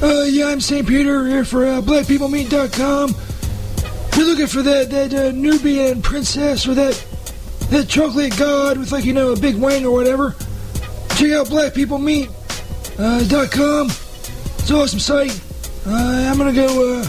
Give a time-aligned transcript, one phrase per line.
[0.00, 0.86] Uh, yeah, I'm St.
[0.86, 3.10] Peter here for uh, BlackPeopleMeat.com.
[3.10, 6.94] If you're looking for that that uh, Nubian princess or that
[7.70, 10.36] that chocolate god with like you know a big wang or whatever,
[11.16, 13.86] check out BlackPeopleMeat.com.
[13.88, 15.40] It's an awesome site.
[15.84, 17.00] Uh, I'm gonna go.
[17.00, 17.04] Uh,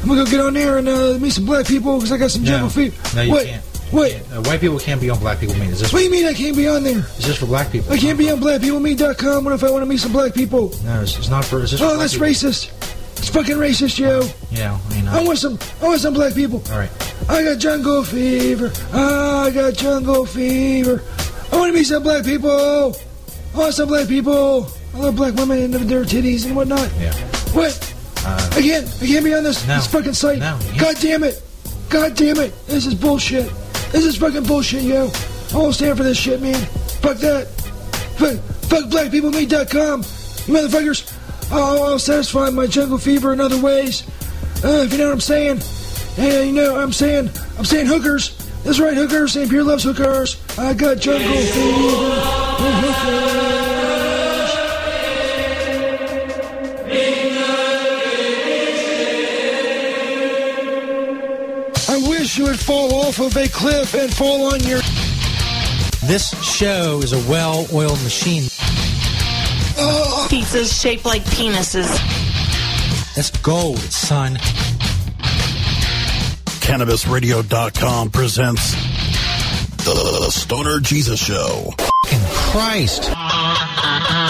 [0.00, 2.30] I'm gonna go get on there and uh, meet some black people because I got
[2.30, 2.96] some jungle fever.
[3.16, 3.44] No, you what?
[3.46, 3.62] can't.
[3.90, 4.12] What?
[4.12, 5.68] Uh, white people can't be on black people meat.
[5.70, 6.98] Is this, What do you mean I can't be on there?
[6.98, 7.92] is this for black people?
[7.92, 9.44] I can't be on BlackPeopleMeat.com.
[9.44, 10.72] What if I want to meet some black people?
[10.84, 11.60] No, it's, it's not for.
[11.62, 12.26] Is this Oh, black that's people?
[12.28, 12.70] racist.
[13.18, 14.22] It's fucking racist, yo.
[14.50, 15.58] Yeah, I mean, I uh, want some.
[15.80, 16.62] I want some black people.
[16.70, 16.90] all right.
[17.28, 18.70] I got jungle fever.
[18.92, 21.02] I got jungle fever.
[21.52, 22.94] I want to meet some black people.
[23.54, 24.66] I want some black people.
[24.94, 26.90] I love black women and their titties and whatnot.
[27.00, 27.14] Yeah.
[27.54, 27.72] What?
[28.18, 28.86] Uh, I can't.
[29.02, 29.76] I can't be on this, No.
[29.76, 30.38] this fucking site.
[30.40, 31.40] No, God damn it.
[31.88, 32.52] God damn it.
[32.66, 33.50] This is bullshit.
[33.96, 35.10] This is fucking bullshit, yo.
[35.54, 36.54] I won't stand for this shit, man.
[37.00, 37.46] Fuck that.
[38.18, 38.36] Fuck,
[38.68, 40.00] fuck blackpeoplemeat.com.
[40.00, 41.50] You motherfuckers.
[41.50, 44.06] I'll, I'll satisfy my jungle fever in other ways.
[44.62, 45.62] Uh, if you know what I'm saying.
[46.18, 47.30] And you know I'm saying.
[47.56, 48.36] I'm saying hookers.
[48.64, 49.32] That's right, hookers.
[49.32, 49.48] St.
[49.48, 50.36] Pierre loves hookers.
[50.58, 52.36] I got jungle fever.
[62.36, 64.80] You would fall off of a cliff and fall on your.
[66.04, 68.44] This show is a well-oiled machine.
[69.78, 70.26] Oh.
[70.30, 71.88] Pizzas shaped like penises.
[73.14, 74.36] That's gold, son.
[76.60, 78.72] CannabisRadio.com presents
[79.84, 81.72] The Stoner Jesus Show.
[81.78, 83.10] Fucking Christ.
[83.10, 84.25] Uh, uh, uh.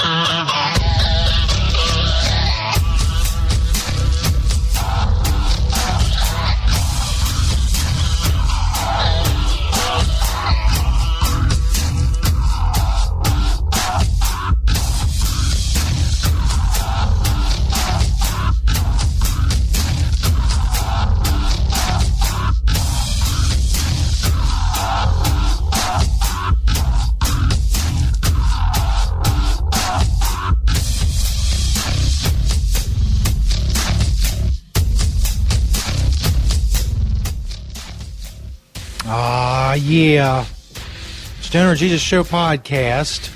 [39.97, 40.41] Yeah.
[40.41, 40.45] Uh,
[41.41, 43.33] Stoner Jesus Show podcast,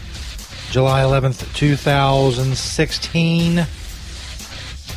[0.71, 3.67] July 11th, 2016.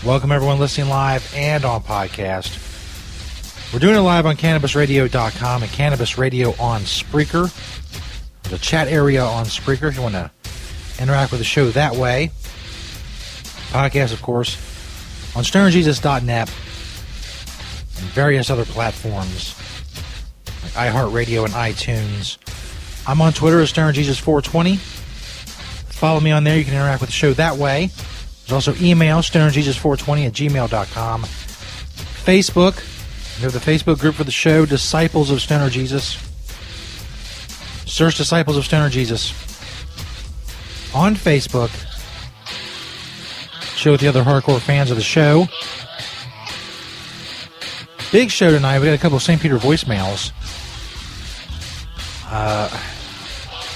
[0.05, 2.59] Welcome everyone listening live and on podcast.
[3.71, 7.49] We're doing it live on CannabisRadio.com and Cannabis Radio on Spreaker.
[8.43, 10.29] There's a chat area on Spreaker if you want to
[10.99, 12.31] interact with the show that way.
[13.69, 14.57] Podcast, of course,
[15.33, 19.55] on StonerJesus.net and various other platforms
[20.73, 22.37] iHeartRadio and iTunes.
[23.07, 24.77] I'm on Twitter as StonerJesus420.
[24.77, 26.57] Follow me on there.
[26.57, 27.89] You can interact with the show that way.
[28.45, 31.23] There's also email, stonerjesus420 at gmail.com.
[31.23, 32.75] Facebook.
[33.37, 36.17] We have the Facebook group for the show, Disciples of Stoner Jesus.
[37.85, 39.31] Search Disciples of Stoner Jesus
[40.93, 41.69] on Facebook.
[43.77, 45.47] Show with the other hardcore fans of the show.
[48.11, 48.79] Big show tonight.
[48.79, 49.41] We got a couple of St.
[49.41, 50.31] Peter voicemails.
[52.35, 52.67] Uh,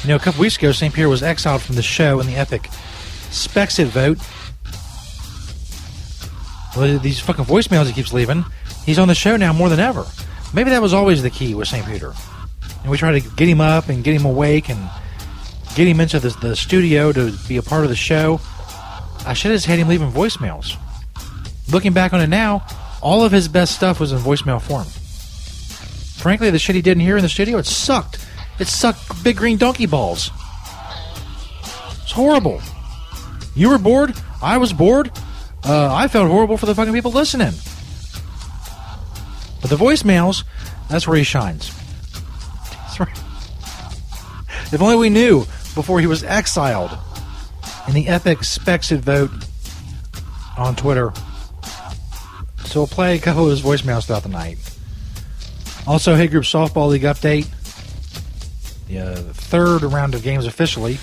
[0.01, 0.91] you know, a couple weeks ago, St.
[0.91, 2.63] Peter was exiled from the show in the epic
[3.29, 4.17] Spexit vote.
[6.75, 8.45] Well, these fucking voicemails he keeps leaving.
[8.83, 10.07] He's on the show now more than ever.
[10.55, 11.85] Maybe that was always the key with St.
[11.85, 12.13] Peter.
[12.81, 14.89] And we try to get him up and get him awake and
[15.75, 18.41] get him into the, the studio to be a part of the show.
[19.23, 20.77] I should have just had him leaving voicemails.
[21.71, 22.65] Looking back on it now,
[23.03, 24.87] all of his best stuff was in voicemail form.
[26.19, 28.26] Frankly, the shit he didn't hear in the studio, it sucked.
[28.59, 30.31] It sucked big green donkey balls.
[32.01, 32.61] It's horrible.
[33.55, 34.13] You were bored.
[34.41, 35.11] I was bored.
[35.63, 37.53] Uh, I felt horrible for the fucking people listening.
[39.61, 40.43] But the voicemails,
[40.89, 41.71] that's where he shines.
[42.71, 43.17] That's right.
[44.71, 45.39] If only we knew
[45.75, 46.97] before he was exiled
[47.87, 49.31] in the epic Spexit vote
[50.57, 51.13] on Twitter.
[52.65, 54.57] So we'll play a couple of his voicemails throughout the night.
[55.85, 57.47] Also, Hate Group Softball League update.
[58.87, 60.97] The uh, third round of games officially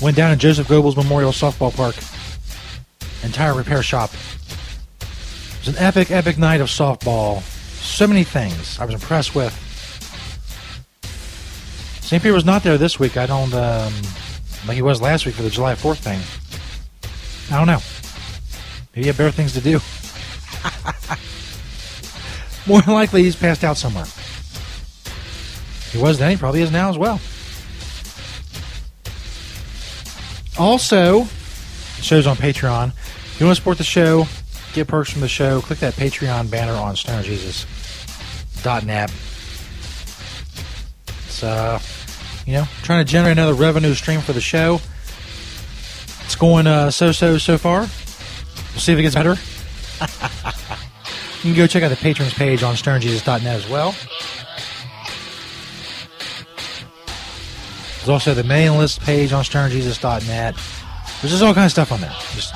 [0.00, 1.96] went down at Joseph Goebbels Memorial Softball Park
[3.22, 4.10] and tire repair shop.
[5.00, 7.42] It was an epic, epic night of softball.
[7.42, 9.52] So many things I was impressed with.
[12.00, 12.22] St.
[12.22, 13.16] Peter was not there this week.
[13.16, 13.92] I don't, um,
[14.66, 16.20] like he was last week for the July 4th thing.
[17.50, 17.80] I don't know.
[18.94, 19.80] Maybe he had better things to do.
[22.66, 24.06] More likely he's passed out somewhere.
[25.92, 27.20] He was then, he probably is now as well.
[30.58, 31.24] Also,
[32.00, 32.88] show's on Patreon.
[32.88, 34.26] If you want to support the show,
[34.72, 39.12] get perks from the show, click that Patreon banner on stonerjesus.net.
[41.26, 41.78] It's, uh,
[42.46, 44.80] you know, trying to generate another revenue stream for the show.
[46.24, 47.80] It's going uh, so-so so far.
[47.80, 49.36] We'll see if it gets better.
[51.42, 53.94] you can go check out the patrons page on stonerjesus.net as well.
[58.02, 60.54] There's also the mailing list page on stonerjesus.net.
[60.56, 62.10] There's just all kinds of stuff on there.
[62.34, 62.52] Just,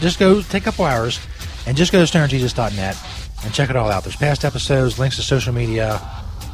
[0.00, 1.18] just go take a couple hours
[1.66, 2.96] and just go to stonerjesus.net
[3.42, 4.04] and check it all out.
[4.04, 6.00] There's past episodes, links to social media,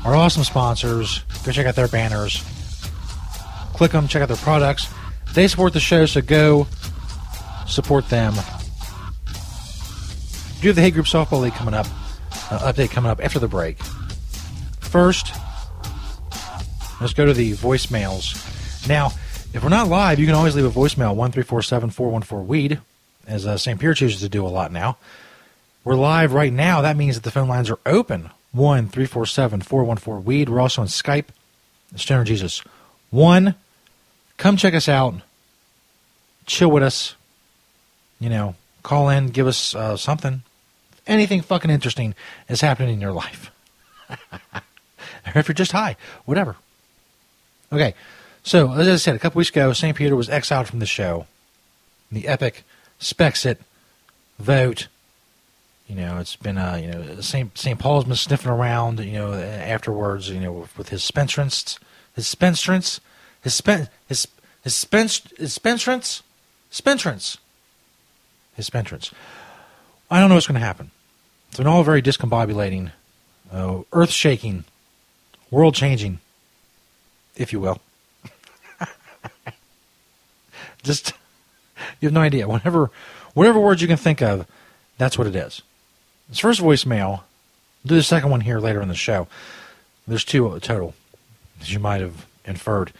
[0.07, 1.19] our awesome sponsors.
[1.45, 2.43] Go check out their banners.
[3.75, 4.89] Click them, check out their products.
[5.35, 6.67] They support the show, so go
[7.67, 8.33] support them.
[10.63, 11.87] Do the Hate Group Softball League coming up,
[12.51, 13.77] uh, update coming up after the break.
[14.81, 15.35] First,
[17.03, 18.89] let's go to the voicemails.
[18.89, 19.09] Now,
[19.53, 22.81] if we're not live, you can always leave a voicemail, 1-347-414-WEED,
[23.27, 23.79] as uh, St.
[23.79, 24.97] Peter chooses to do a lot now.
[25.85, 26.81] We're live right now.
[26.81, 30.49] That means that the phone lines are open, 1-347-414-WEED.
[30.49, 31.27] We're also on Skype,
[31.97, 32.63] Stoner Jesus.
[33.11, 33.57] One,
[34.37, 35.15] come check us out.
[36.47, 37.17] Chill with us.
[38.21, 40.43] You know, call in, give us uh, something.
[41.07, 42.15] Anything fucking interesting
[42.49, 43.51] is happening in your life.
[44.09, 46.57] or if you're just high, whatever.
[47.73, 47.95] Okay,
[48.43, 49.97] so as I said, a couple weeks ago, St.
[49.97, 51.27] Peter was exiled from the show.
[52.11, 52.65] The epic
[53.01, 53.57] Spexit
[54.39, 54.89] vote.
[55.89, 57.57] You know, it's been uh, you know St.
[57.57, 57.79] St.
[57.79, 59.01] Paul's been sniffing around.
[59.01, 61.79] You know, afterwards, you know, with, with his spinstrants,
[62.15, 63.01] his spinstrants,
[63.41, 64.29] his spen his
[64.63, 66.21] his spinst his spinstrants,
[66.71, 67.39] spinstrants,
[68.55, 69.13] his spinstrants.
[70.11, 70.91] I don't know what's going to happen.
[71.49, 72.93] It's been all very discombobulating,
[73.51, 74.65] uh, earth shaking,
[75.51, 76.21] world changing,
[77.37, 77.81] if you will.
[80.83, 81.13] Just
[82.01, 82.49] you have no idea.
[82.49, 82.91] Whatever
[83.35, 84.47] whatever words you can think of,
[84.99, 85.63] that's what it is.
[86.29, 87.23] This first voicemail.
[87.85, 89.27] Do the second one here later in the show.
[90.07, 90.95] There's two total,
[91.61, 92.93] as you might have inferred.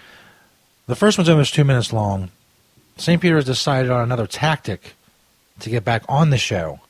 [0.87, 2.31] The first one's almost two minutes long.
[2.97, 3.21] St.
[3.21, 4.95] Peter has decided on another tactic
[5.61, 6.81] to get back on the show.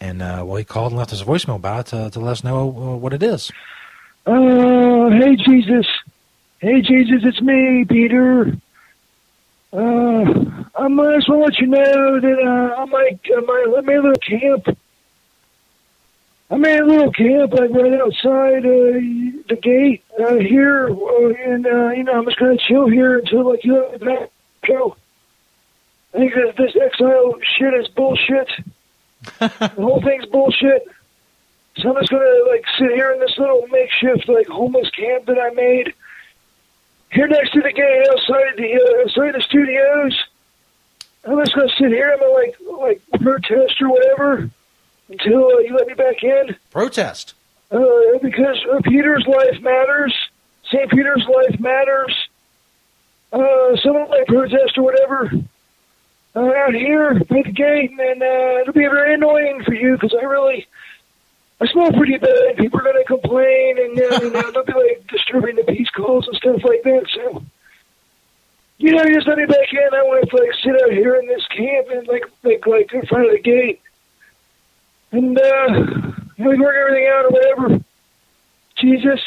[0.00, 2.32] And, uh, well, he called and left us a voicemail about it to, to let
[2.32, 3.50] us know uh, what it is.
[4.26, 5.86] Uh, hey, Jesus.
[6.64, 8.56] Hey, Jesus, it's me, Peter.
[9.70, 10.24] Uh,
[10.74, 13.98] I might as well let you know that uh, I might, I might, I'm in
[13.98, 14.78] a little camp.
[16.48, 18.96] I'm in a little camp, like right outside uh,
[19.46, 23.50] the gate uh, here, uh, and uh, you know I'm just gonna chill here until
[23.50, 24.30] like you let me back
[24.66, 24.96] go.
[26.14, 28.48] I think that this exile shit is bullshit.
[29.38, 30.88] the whole thing's bullshit.
[31.76, 35.38] So I'm just gonna like sit here in this little makeshift like homeless camp that
[35.38, 35.92] I made
[37.14, 40.24] here next to the gate outside the uh, outside the studios.
[41.24, 42.12] I'm just gonna sit here.
[42.12, 44.50] I'm gonna like like protest or whatever
[45.08, 46.56] until uh, you let me back in.
[46.70, 47.34] Protest.
[47.70, 50.14] Uh, because uh, Peter's life matters.
[50.70, 50.90] St.
[50.90, 52.28] Peter's life matters.
[53.32, 55.30] Uh, someone like protest or whatever
[56.36, 60.14] uh, out here at the gate, and uh, it'll be very annoying for you because
[60.20, 60.66] I really
[61.64, 62.58] I smell pretty bad.
[62.58, 66.28] People are going to complain, and you know they'll be like disturbing the peace calls
[66.28, 67.06] and stuff like that.
[67.14, 67.42] So,
[68.76, 69.94] you know, just let me back in.
[69.94, 73.06] I want to like sit out here in this camp and like like like in
[73.06, 73.80] front of the gate,
[75.10, 77.84] and uh, we work everything out or whatever.
[78.76, 79.20] Jesus,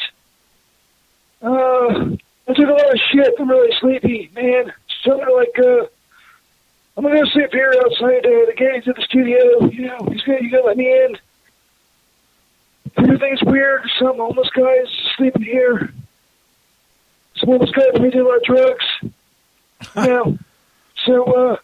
[1.41, 2.15] uh,
[2.47, 3.33] I took a lot of shit.
[3.39, 4.73] I'm really sleepy, man.
[5.03, 5.87] So like uh.
[6.95, 9.69] I'm gonna go here outside uh, the gates of the studio.
[9.69, 11.15] You know, he's gonna, you gotta let me in.
[12.97, 13.89] Everything's weird.
[13.99, 15.93] Some homeless guys sleeping here.
[17.37, 18.85] Some homeless guys we do a lot of drugs.
[19.95, 20.37] Know,
[21.05, 21.57] so uh,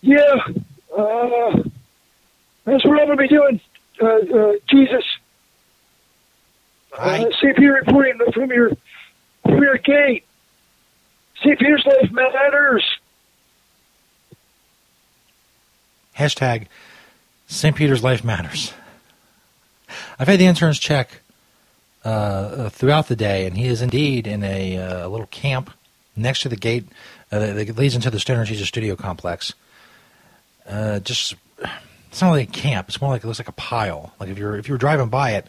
[0.00, 0.34] yeah,
[0.96, 1.62] uh,
[2.64, 3.60] that's what I'm gonna be doing.
[4.00, 5.04] Uh, uh, Jesus,
[6.96, 7.56] uh, St.
[7.56, 8.70] Peter reporting from your
[9.42, 10.24] from your gate.
[11.42, 11.58] St.
[11.58, 12.84] Peter's life matters.
[16.16, 16.66] Hashtag
[17.46, 17.76] St.
[17.76, 18.72] Peter's Life Matters.
[20.18, 21.20] I've had the interns check
[22.04, 25.70] uh, uh, throughout the day, and he is indeed in a, uh, little camp
[26.16, 26.86] next to the gate
[27.30, 29.52] uh, that leads into the Stoner Jesus Studio complex.
[30.68, 31.34] uh, just
[32.10, 32.88] it's not like a camp.
[32.88, 34.14] It's more like it looks like a pile.
[34.18, 35.46] Like if you're if you're driving by it,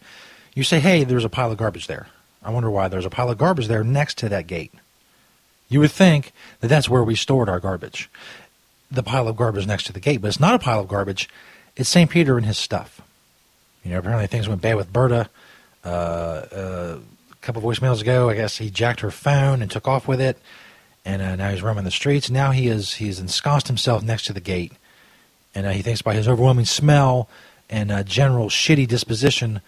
[0.53, 2.07] you say, "Hey, there's a pile of garbage there."
[2.43, 4.73] I wonder why there's a pile of garbage there next to that gate.
[5.67, 8.09] You would think that that's where we stored our garbage.
[8.89, 11.29] The pile of garbage next to the gate, but it's not a pile of garbage.
[11.75, 12.09] It's St.
[12.09, 13.01] Peter and his stuff.
[13.83, 15.29] You know, apparently things went bad with Berta.
[15.83, 16.99] Uh, uh,
[17.31, 20.37] a couple voicemails ago, I guess he jacked her phone and took off with it,
[21.05, 22.29] and uh, now he's roaming the streets.
[22.29, 24.73] Now he is he's ensconced himself next to the gate,
[25.55, 27.29] and he thinks by his overwhelming smell
[27.69, 29.61] and general shitty disposition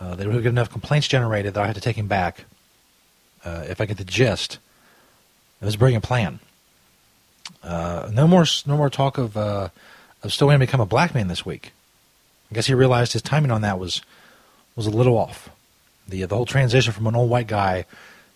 [0.00, 2.44] uh, that would get enough complaints generated that I had to take him back.
[3.44, 4.58] Uh, if I get the gist,
[5.60, 6.40] it was a brilliant plan.
[7.62, 9.70] Uh, no more, no more talk of of
[10.32, 11.72] still going to become a black man this week.
[12.50, 14.02] I guess he realized his timing on that was
[14.74, 15.50] was a little off.
[16.08, 17.86] The the whole transition from an old white guy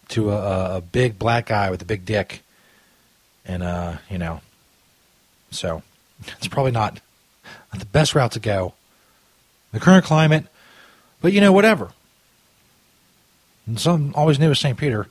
[0.09, 2.43] to a, a big black guy with a big dick,
[3.45, 4.41] and uh, you know,
[5.51, 5.83] so
[6.29, 7.01] it's probably not,
[7.73, 8.75] not the best route to go.
[9.73, 10.47] The current climate,
[11.21, 11.93] but you know, whatever.
[13.67, 14.77] And some always new with St.
[14.77, 15.07] Peter.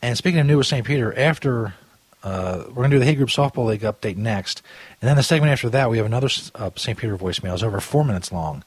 [0.00, 0.84] And speaking of new with St.
[0.84, 1.74] Peter, after
[2.22, 4.62] uh, we're going to do the Hate Group Softball League update next,
[5.00, 6.96] and then the segment after that, we have another uh, St.
[6.96, 7.54] Peter voicemail.
[7.54, 8.64] It's over four minutes long,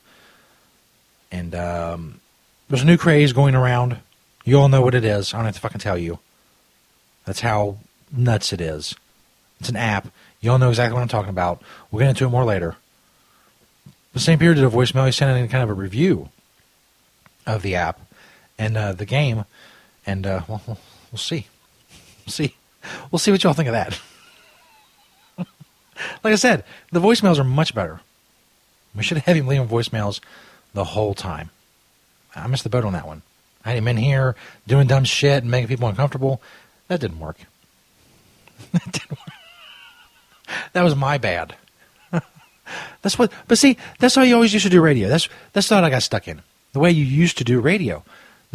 [1.31, 2.19] and um,
[2.69, 3.97] there's a new craze going around.
[4.43, 5.33] You all know what it is.
[5.33, 6.19] I don't have to fucking tell you.
[7.25, 7.77] That's how
[8.11, 8.95] nuts it is.
[9.59, 10.07] It's an app.
[10.41, 11.61] You all know exactly what I'm talking about.
[11.89, 12.75] We'll get into it more later.
[14.13, 14.39] But St.
[14.39, 15.05] Peter did a voicemail.
[15.05, 16.29] He sent in kind of a review
[17.45, 17.99] of the app
[18.57, 19.45] and uh, the game,
[20.05, 20.77] and uh, well, we'll,
[21.17, 21.47] see.
[22.25, 22.55] We'll see.
[23.11, 23.99] We'll see what y'all think of that.
[26.23, 28.01] like I said, the voicemails are much better.
[28.95, 30.21] We should have him leaving voicemails
[30.73, 31.49] the whole time.
[32.35, 33.21] I missed the boat on that one.
[33.63, 34.35] I had him in here
[34.67, 36.41] doing dumb shit and making people uncomfortable.
[36.87, 37.37] That didn't work.
[38.71, 39.19] that didn't work.
[40.73, 41.55] That was my bad.
[43.01, 43.31] that's what.
[43.47, 45.09] But see, that's how you always used to do radio.
[45.09, 46.41] That's that's not what I got stuck in.
[46.73, 48.03] The way you used to do radio.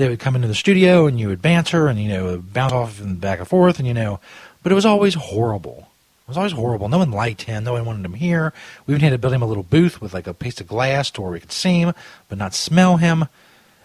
[0.00, 3.02] They would come into the studio and you would banter and you know bounce off
[3.02, 4.18] and back and forth and you know,
[4.62, 5.88] but it was always horrible.
[6.22, 6.88] It was always horrible.
[6.88, 7.64] No one liked him.
[7.64, 8.54] No one wanted him here.
[8.86, 11.10] We even had to build him a little booth with like a piece of glass
[11.10, 11.92] to where we could see him
[12.30, 13.26] but not smell him,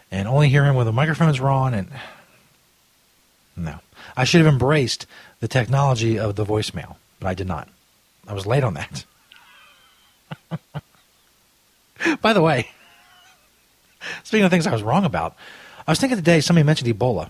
[0.10, 1.74] and only hear him when the microphones were on.
[1.74, 1.90] And
[3.58, 3.80] no,
[4.16, 5.06] I should have embraced
[5.42, 7.68] the technology of the voicemail, but I did not.
[8.26, 9.04] I was late on that.
[12.22, 12.70] By the way,
[14.24, 15.36] speaking of things I was wrong about,
[15.88, 17.30] I was thinking today somebody mentioned Ebola.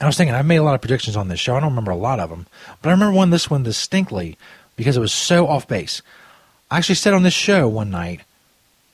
[0.00, 1.56] I was thinking I've made a lot of predictions on this show.
[1.56, 2.46] I don't remember a lot of them,
[2.80, 4.38] but I remember one this one distinctly
[4.76, 6.02] because it was so off base.
[6.70, 8.20] I actually said on this show one night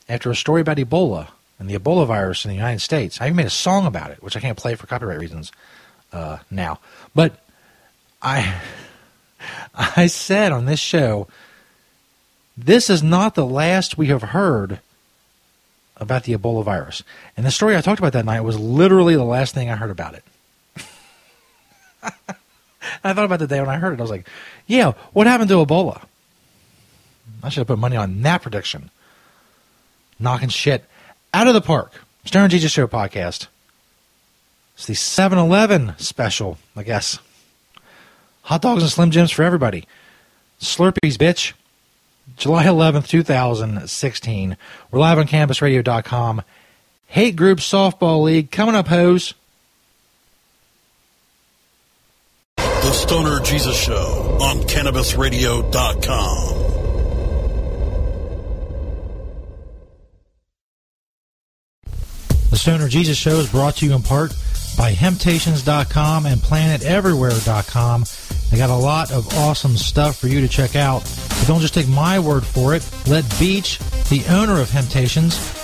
[0.09, 3.21] after a story about Ebola and the Ebola virus in the United States.
[3.21, 5.53] I even made a song about it, which I can't play for copyright reasons
[6.13, 6.81] uh, now.
[7.15, 7.39] But
[8.23, 8.61] I
[9.75, 11.29] I said on this show,
[12.57, 14.81] this is not the last we have heard
[15.97, 17.03] about the Ebola virus.
[17.37, 19.91] And the story I talked about that night was literally the last thing I heard
[19.91, 20.25] about it.
[23.05, 24.01] I thought about the day when I heard it.
[24.01, 24.29] I was like,
[24.67, 26.03] yeah, what happened to Ebola?
[27.43, 28.91] I should have put money on that prediction.
[30.19, 30.85] Knocking shit
[31.33, 31.93] out of the park.
[32.25, 33.49] Stoner Jesus Show podcast.
[34.75, 37.19] It's the 7 Eleven special, I guess.
[38.43, 39.85] Hot dogs and Slim Jims for everybody.
[40.61, 41.53] Slurpees, bitch.
[42.37, 44.57] July 11th, 2016.
[44.91, 46.43] We're live on CannabisRadio.com.
[47.07, 49.35] Hate Group Softball League coming up, hose.
[52.57, 56.61] The Stoner Jesus Show on CannabisRadio.com.
[62.51, 64.35] The Stoner Jesus Show is brought to you in part
[64.77, 68.05] by Hemptations.com and PlanetEverywhere.com.
[68.51, 71.03] They got a lot of awesome stuff for you to check out.
[71.29, 72.89] But don't just take my word for it.
[73.07, 73.79] Let Beach,
[74.11, 75.64] the owner of Hemptations,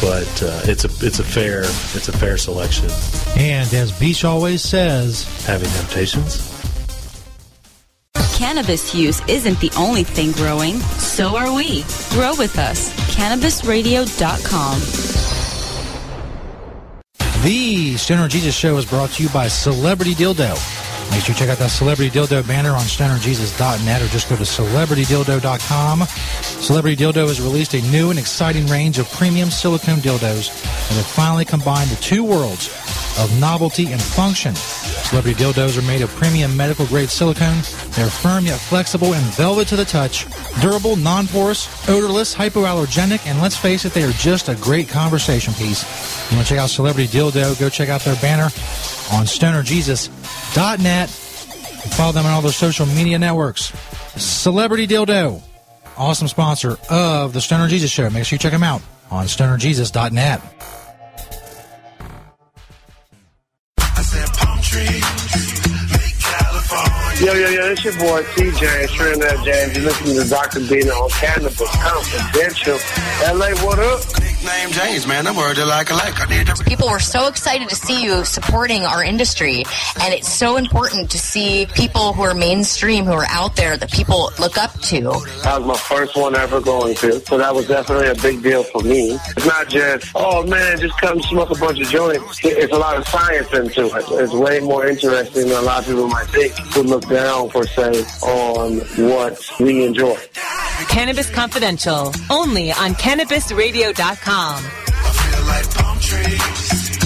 [0.00, 2.88] But uh, it's a it's a fair it's a fair selection.
[3.36, 6.54] And as Beach always says, having temptations.
[8.36, 10.76] Cannabis use isn't the only thing growing.
[10.76, 11.84] So are we.
[12.10, 12.94] Grow with us.
[13.16, 14.78] CannabisRadio.com.
[17.42, 20.77] The Stoner Jesus Show is brought to you by Celebrity Dildo.
[21.10, 24.42] Make sure you check out that Celebrity Dildo banner on stonerjesus.net or just go to
[24.42, 26.02] celebritydildo.com.
[26.42, 31.06] Celebrity Dildo has released a new and exciting range of premium silicone dildos that have
[31.06, 32.68] finally combined the two worlds
[33.18, 34.54] of novelty and function.
[34.54, 37.56] Celebrity dildos are made of premium medical grade silicone.
[37.92, 40.26] They're firm yet flexible and velvet to the touch,
[40.60, 45.52] durable, non porous, odorless, hypoallergenic, and let's face it, they are just a great conversation
[45.54, 45.82] piece.
[46.30, 47.58] You want to check out Celebrity Dildo?
[47.58, 48.50] Go check out their banner
[49.12, 49.26] on
[50.48, 51.10] stonerjesus.net.
[51.94, 53.72] Follow them on all their social media networks.
[54.20, 55.42] Celebrity Dildo,
[55.96, 58.08] awesome sponsor of the Stoner Jesus Show.
[58.10, 60.42] Make sure you check them out on stonerjesus.net.
[67.20, 69.76] Yo, yo, yo, it's your boy TJ, Trinidad James.
[69.76, 70.60] You're listening to Dr.
[70.60, 72.78] Dina on Cannabis Confidential.
[73.34, 74.27] LA, what up?
[74.44, 75.26] Name James, man.
[75.26, 76.20] I'm word like a like.
[76.20, 79.64] I need to People were so excited to see you supporting our industry,
[80.00, 83.90] and it's so important to see people who are mainstream, who are out there that
[83.90, 85.00] people look up to.
[85.42, 88.62] That was my first one ever going to, so that was definitely a big deal
[88.62, 89.18] for me.
[89.36, 92.38] It's not just, oh man, just come smoke a bunch of joints.
[92.44, 94.04] It's a lot of science into it.
[94.08, 97.64] It's way more interesting than a lot of people might think to look down, per
[97.66, 98.78] se, on
[99.10, 100.16] what we enjoy.
[100.88, 104.27] Cannabis Confidential, only on CannabisRadio.com.
[104.30, 106.98] I feel like palm trees.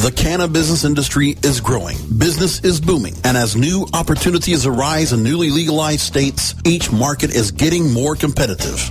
[0.00, 1.98] The cannabis business industry is growing.
[2.16, 3.14] Business is booming.
[3.22, 8.90] And as new opportunities arise in newly legalized states, each market is getting more competitive.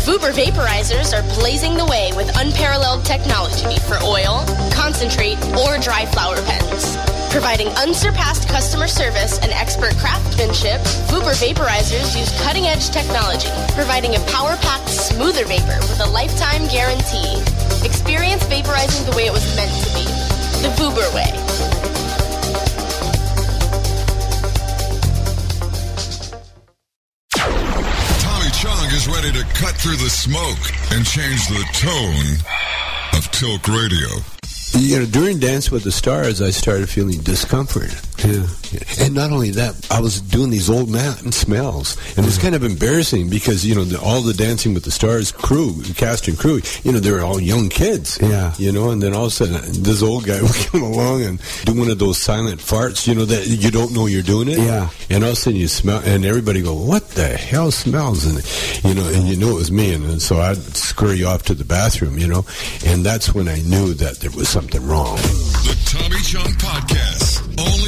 [0.04, 6.42] Vuber vaporizers are blazing the way with unparalleled technology for oil, concentrate, or dry flower
[6.42, 7.07] pens.
[7.30, 14.20] Providing unsurpassed customer service and expert craftsmanship, Vuber vaporizers use cutting edge technology, providing a
[14.32, 17.40] power packed, smoother vapor with a lifetime guarantee.
[17.86, 20.04] Experience vaporizing the way it was meant to be
[20.62, 21.32] the Vuber way.
[28.90, 30.58] Is ready to cut through the smoke
[30.92, 34.37] and change the tone of Tilk Radio.
[34.74, 37.90] You know, during Dance with the Stars, I started feeling discomfort.
[38.24, 38.46] Yeah.
[39.00, 41.96] And not only that, I was doing these old man smells.
[42.16, 44.90] And it was kind of embarrassing because, you know, the, all the Dancing with the
[44.90, 48.18] Stars crew, cast and crew, you know, they were all young kids.
[48.20, 48.54] Yeah.
[48.58, 51.40] You know, and then all of a sudden, this old guy would come along and
[51.64, 54.58] do one of those silent farts, you know, that you don't know you're doing it.
[54.58, 54.90] Yeah.
[55.10, 58.24] And all of a sudden you smell, and everybody go, what the hell smells?
[58.26, 59.94] And, you know, and you know it was me.
[59.94, 62.44] And, and so I'd scurry off to the bathroom, you know,
[62.84, 65.16] and that's when I knew that there was something wrong.
[65.16, 67.87] The Tommy Chong Podcast, only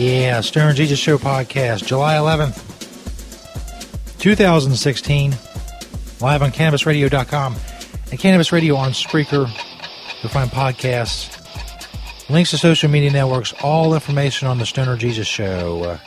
[0.00, 2.56] Yeah, Stoner Jesus Show podcast, July 11th,
[4.18, 5.32] 2016.
[6.22, 7.56] Live on CannabisRadio.com
[8.10, 9.46] and Cannabis Radio on Spreaker.
[10.22, 11.36] You'll find podcasts,
[12.30, 15.98] links to social media networks, all information on the Stoner Jesus Show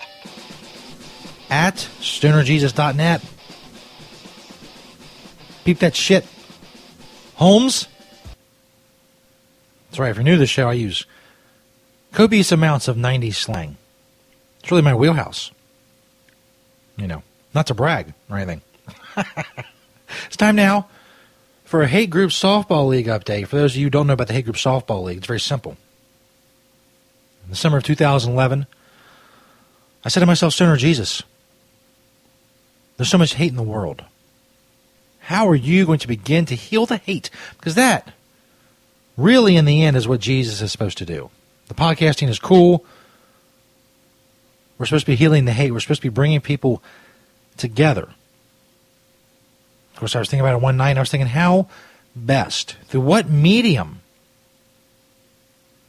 [1.52, 3.24] at stonerjesus.net.
[5.66, 6.26] Peep that shit.
[7.36, 7.88] Holmes?
[9.92, 11.06] That's right, if you're new to the show, I use
[12.12, 13.78] copious amounts of 90s slang.
[14.64, 15.52] It's really my wheelhouse.
[16.96, 17.22] You know,
[17.54, 18.62] not to brag or anything.
[20.26, 20.88] it's time now
[21.66, 23.48] for a Hate Group Softball League update.
[23.48, 25.40] For those of you who don't know about the Hate Group Softball League, it's very
[25.40, 25.76] simple.
[27.44, 28.66] In the summer of 2011,
[30.06, 31.24] I said to myself, Stoner Jesus,
[32.96, 34.04] there's so much hate in the world.
[35.20, 37.30] How are you going to begin to heal the hate?
[37.58, 38.14] Because that,
[39.18, 41.30] really, in the end, is what Jesus is supposed to do.
[41.68, 42.86] The podcasting is cool.
[44.78, 45.72] We're supposed to be healing the hate.
[45.72, 46.84] We're supposed to be bringing people
[47.58, 48.10] together.
[49.94, 51.68] Of course, I was thinking about it one night, and I was thinking, how
[52.16, 54.02] best, through what medium,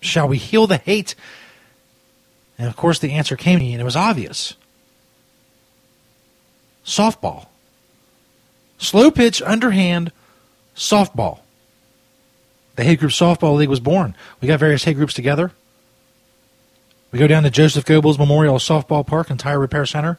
[0.00, 1.14] shall we heal the hate?
[2.58, 4.54] And of course, the answer came to me, and it was obvious
[6.84, 7.46] softball.
[8.76, 10.12] Slow pitch, underhand,
[10.76, 11.40] softball.
[12.76, 14.14] The Hate Group Softball League was born.
[14.40, 15.52] We got various hate groups together.
[17.14, 20.18] We go down to Joseph Goebbels Memorial Softball Park and Tire Repair Center.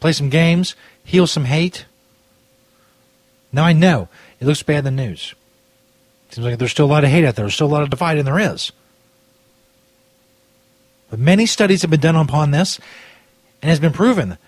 [0.00, 1.86] Play some games, heal some hate.
[3.52, 4.08] Now I know
[4.40, 5.36] it looks bad in the news.
[6.30, 7.44] Seems like there's still a lot of hate out there.
[7.44, 8.72] There's still a lot of divide, and there is.
[11.08, 12.80] But many studies have been done upon this,
[13.62, 14.38] and has been proven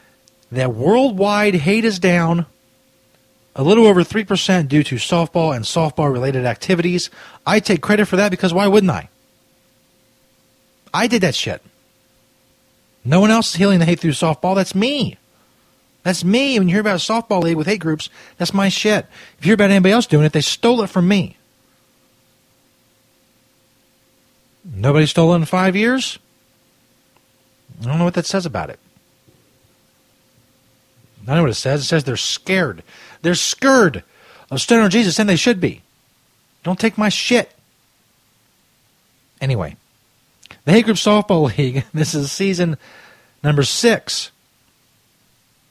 [0.51, 2.47] that worldwide hate is down
[3.57, 7.11] a little over 3% due to softball and softball related activities.
[7.47, 9.09] I take credit for that because why wouldn't I?
[10.93, 11.63] I did that shit.
[13.05, 14.55] No one else is healing the hate through softball.
[14.55, 15.19] That's me.
[16.03, 16.59] That's me.
[16.59, 19.07] When you hear about a softball league with hate groups, that's my shit.
[19.39, 21.37] If you hear about anybody else doing it, they stole it from me.
[24.65, 26.19] Nobody stole it in five years?
[27.83, 28.79] I don't know what that says about it.
[31.27, 31.81] I know what it says.
[31.83, 32.83] It says they're scared.
[33.25, 34.05] They're scared
[34.51, 35.81] of Stoner Jesus, and they should be.
[36.63, 37.51] Don't take my shit.
[39.41, 39.77] Anyway,
[40.67, 42.77] the Hate Group Softball League, this is season
[43.43, 44.31] number six.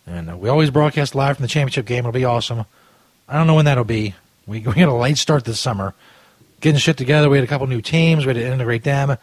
[0.08, 2.00] And we always broadcast live from the championship game.
[2.00, 2.66] It'll be awesome.
[3.30, 4.16] I don't know when that'll be.
[4.48, 5.94] We, we a late start this summer.
[6.60, 7.30] Getting shit together.
[7.30, 8.26] We had a couple new teams.
[8.26, 9.16] We had to integrate them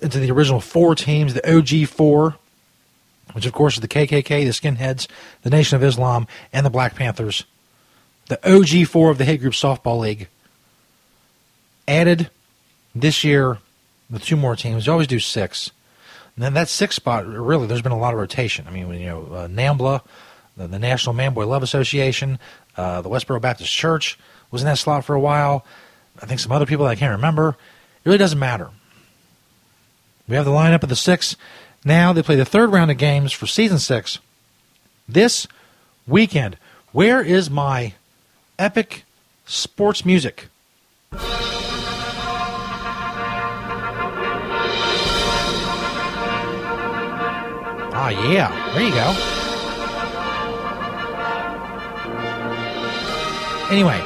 [0.00, 2.36] into the original four teams, the OG four
[3.32, 5.06] which of course is the KKK, the Skinheads,
[5.42, 7.44] the Nation of Islam, and the Black Panthers.
[8.26, 10.28] The OG four of the Hate Group Softball League.
[11.88, 12.30] Added
[12.94, 13.58] this year
[14.10, 14.86] with two more teams.
[14.86, 15.72] You always do six.
[16.36, 18.66] And then that sixth spot, really, there's been a lot of rotation.
[18.66, 20.02] I mean, you know, uh, NAMBLA,
[20.56, 22.38] the, the National Manboy Love Association,
[22.76, 24.18] uh, the Westboro Baptist Church
[24.50, 25.66] was in that slot for a while.
[26.20, 27.50] I think some other people I can't remember.
[27.50, 27.56] It
[28.06, 28.70] really doesn't matter.
[30.28, 31.36] We have the lineup of the six
[31.84, 34.18] now they play the third round of games for season six
[35.08, 35.46] this
[36.06, 36.56] weekend.
[36.92, 37.94] Where is my
[38.58, 39.04] epic
[39.46, 40.48] sports music?
[47.94, 48.50] Ah, yeah.
[48.74, 49.14] There you go.
[53.70, 53.96] Anyway,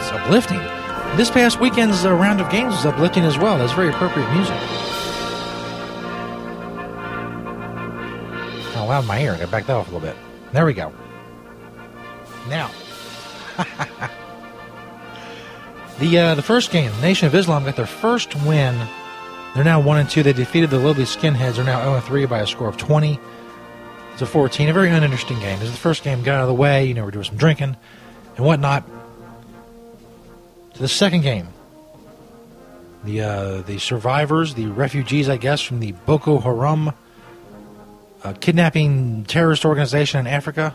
[0.00, 0.58] it's uplifting.
[1.16, 3.58] This past weekend's uh, round of games was uplifting as well.
[3.58, 4.58] That's very appropriate music.
[8.94, 9.36] Loud my ear.
[9.40, 10.16] I back that off a little bit.
[10.52, 10.92] There we go.
[12.48, 12.70] Now,
[15.98, 18.78] the uh, the first game, the Nation of Islam got their first win.
[19.54, 20.22] They're now one and two.
[20.22, 21.56] They defeated the Lowly Skinheads.
[21.56, 23.18] They're now zero and three by a score of twenty
[24.18, 24.68] to fourteen.
[24.68, 25.58] A very uninteresting game.
[25.58, 26.22] This is the first game.
[26.22, 26.84] Got out of the way.
[26.86, 27.76] You know, we're doing some drinking
[28.36, 28.84] and whatnot.
[30.74, 31.48] To the second game,
[33.02, 36.92] the uh, the survivors, the refugees, I guess, from the Boko Haram
[38.24, 40.74] uh, kidnapping terrorist organization in Africa.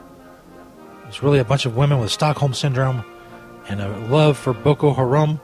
[1.08, 3.04] It's really a bunch of women with Stockholm syndrome
[3.68, 5.40] and a love for Boko Haram,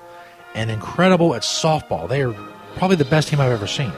[0.56, 2.08] and incredible at softball.
[2.10, 2.34] They are
[2.76, 3.92] probably the best team I've ever seen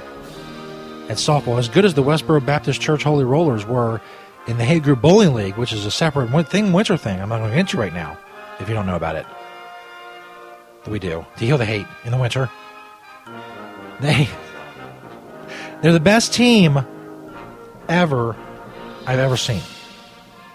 [1.08, 1.58] at softball.
[1.58, 4.02] As good as the Westboro Baptist Church Holy Rollers were
[4.48, 7.22] in the Hate Group Bowling League, which is a separate thing, winter thing.
[7.22, 8.17] I'm not going to get you right now
[8.60, 9.26] if you don't know about it.
[10.84, 12.50] That we do to heal the hate in the winter.
[14.02, 14.28] They
[15.82, 16.80] they're the best team
[17.89, 18.36] ever
[19.06, 19.62] I've ever seen.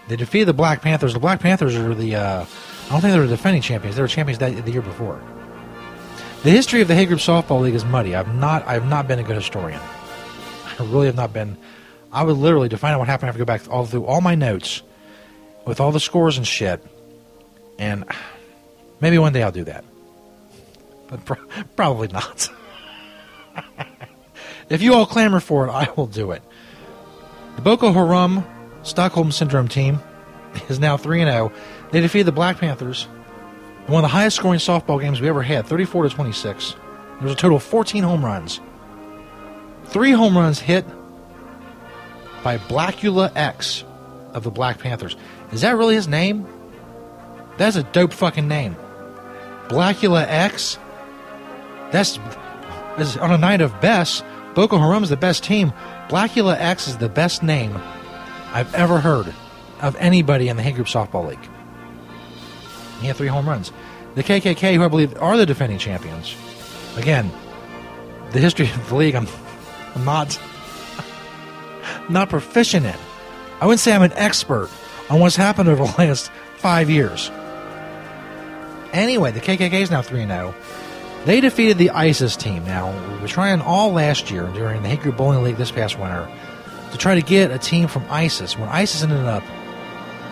[0.07, 1.13] They defeated the Black Panthers.
[1.13, 2.45] The Black Panthers are the uh,
[2.85, 3.95] I don't think they were defending champions.
[3.95, 5.21] They were champions that, the year before.
[6.43, 8.15] The history of the Hate Group Softball League is muddy.
[8.15, 9.79] I've not I've not been a good historian.
[10.77, 11.57] I really have not been.
[12.11, 13.27] I would literally to find out what happened.
[13.27, 14.83] I have to go back all through all my notes
[15.65, 16.85] with all the scores and shit.
[17.79, 18.03] And
[18.99, 19.85] maybe one day I'll do that,
[21.09, 22.49] but pro- probably not.
[24.69, 26.43] if you all clamor for it, I will do it.
[27.55, 28.43] The Boko Haram
[28.83, 29.99] Stockholm Syndrome team
[30.69, 31.51] is now 3 0.
[31.91, 33.07] They defeated the Black Panthers
[33.87, 36.71] in one of the highest scoring softball games we ever had, 34 to 26.
[36.71, 38.59] There was a total of 14 home runs.
[39.85, 40.85] Three home runs hit
[42.43, 43.83] by Blackula X
[44.33, 45.15] of the Black Panthers.
[45.51, 46.47] Is that really his name?
[47.57, 48.75] That's a dope fucking name.
[49.67, 50.79] Blackula X?
[51.91, 52.17] That's,
[52.97, 54.25] that's on a night of best.
[54.55, 55.71] Boko Haram is the best team.
[56.09, 57.79] Blackula X is the best name
[58.51, 59.33] I've ever heard
[59.81, 61.49] of anybody in the Hate Group Softball League.
[63.01, 63.71] He had three home runs.
[64.15, 66.35] The KKK, who I believe are the defending champions,
[66.97, 67.31] again,
[68.31, 69.27] the history of the league, I'm,
[69.95, 70.39] I'm not
[72.09, 72.95] not proficient in.
[73.59, 74.69] I wouldn't say I'm an expert
[75.09, 77.31] on what's happened over the last five years.
[78.91, 80.53] Anyway, the KKK is now 3 0.
[81.25, 82.65] They defeated the ISIS team.
[82.65, 86.29] Now, we were trying all last year during the Group Bowling League this past winter
[86.91, 88.57] to try to get a team from ISIS.
[88.57, 89.43] When ISIS ended up,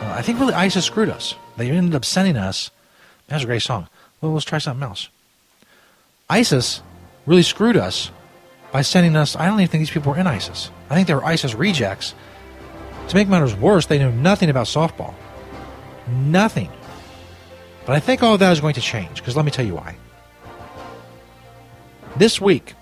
[0.01, 1.35] uh, I think really ISIS screwed us.
[1.55, 2.71] They ended up sending us.
[3.27, 3.87] That's a great song.
[4.19, 5.07] Well, let's try something else.
[6.29, 6.81] ISIS
[7.25, 8.11] really screwed us
[8.73, 9.37] by sending us.
[9.37, 10.71] I don't even think these people were in ISIS.
[10.89, 12.13] I think they were ISIS rejects.
[13.07, 15.13] To make matters worse, they knew nothing about softball.
[16.09, 16.69] Nothing.
[17.85, 19.75] But I think all of that is going to change because let me tell you
[19.75, 19.95] why.
[22.17, 22.73] This week,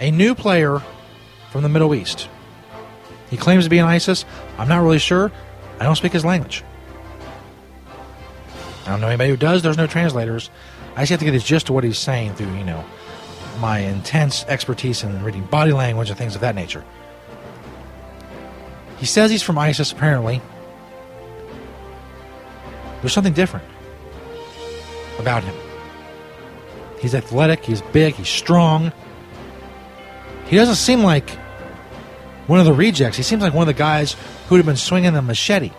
[0.00, 0.82] a new player
[1.50, 2.28] from the Middle East.
[3.30, 4.24] He claims to be in ISIS.
[4.58, 5.30] I'm not really sure.
[5.78, 6.64] I don't speak his language.
[8.84, 9.62] I don't know anybody who does.
[9.62, 10.50] There's no translators.
[10.96, 12.84] I just have to get his gist of what he's saying through, you know,
[13.60, 16.84] my intense expertise in reading body language and things of that nature.
[18.98, 20.40] He says he's from ISIS, apparently.
[23.00, 23.66] There's something different
[25.18, 25.54] about him.
[27.00, 28.92] He's athletic, he's big, he's strong.
[30.46, 31.30] He doesn't seem like
[32.46, 33.16] one of the rejects.
[33.16, 34.16] He seems like one of the guys
[34.48, 35.70] who'd have been swinging a machete.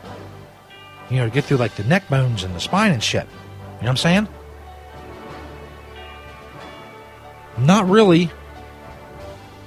[1.09, 3.23] You know, to get through like the neck bones and the spine and shit.
[3.23, 4.27] You know what I'm saying?
[7.57, 8.29] Not really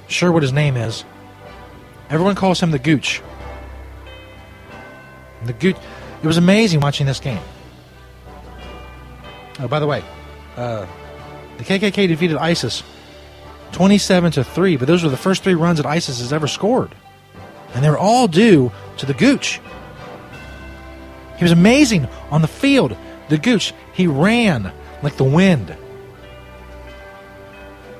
[0.07, 1.03] sure what his name is.
[2.09, 3.21] Everyone calls him the Gooch.
[5.45, 5.77] The Gooch.
[6.21, 7.41] It was amazing watching this game.
[9.59, 10.03] Oh, by the way,
[10.55, 10.85] uh,
[11.57, 12.83] the KKK defeated ISIS
[13.73, 16.93] 27 to 3, but those were the first three runs that ISIS has ever scored.
[17.73, 19.59] And they're all due to the Gooch.
[21.37, 22.95] He was amazing on the field.
[23.29, 25.75] The Gooch, he ran like the wind.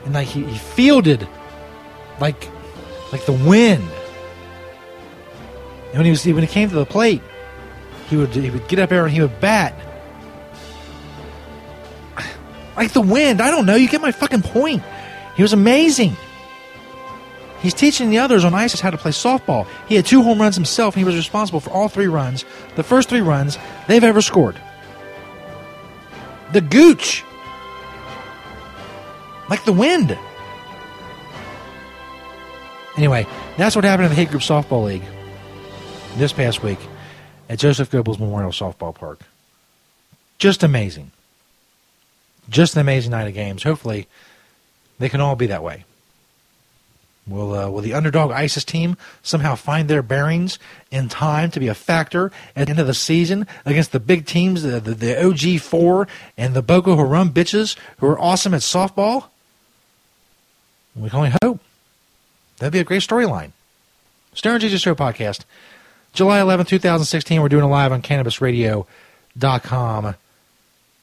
[0.05, 1.27] And like he, he fielded
[2.19, 2.49] like
[3.11, 3.83] like the wind.
[5.89, 7.21] And when he was when he came to the plate,
[8.09, 9.73] he would he would get up there and he would bat.
[12.75, 13.41] Like the wind.
[13.41, 13.75] I don't know.
[13.75, 14.83] You get my fucking point.
[15.35, 16.15] He was amazing.
[17.61, 19.67] He's teaching the others on ISIS how to play softball.
[19.87, 22.43] He had two home runs himself, and he was responsible for all three runs,
[22.75, 23.57] the first three runs
[23.87, 24.59] they've ever scored.
[26.51, 27.23] The Gooch.
[29.49, 30.17] Like the wind.
[32.97, 33.25] Anyway,
[33.57, 35.03] that's what happened in the Hate Group Softball League
[36.17, 36.79] this past week
[37.49, 39.19] at Joseph Goebbels Memorial Softball Park.
[40.37, 41.11] Just amazing.
[42.49, 43.63] Just an amazing night of games.
[43.63, 44.07] Hopefully,
[44.99, 45.85] they can all be that way.
[47.25, 50.59] Will uh, will the underdog ISIS team somehow find their bearings
[50.91, 54.25] in time to be a factor at the end of the season against the big
[54.25, 58.59] teams, the, the, the OG four and the Boko Haram bitches who are awesome at
[58.59, 59.27] softball?
[60.95, 61.61] We can only hope.
[62.59, 63.53] That'd be a great storyline.
[64.33, 65.45] Stoner Jesus Show podcast,
[66.11, 67.41] July 11, 2016.
[67.41, 70.15] We're doing it live on CannabisRadio.com.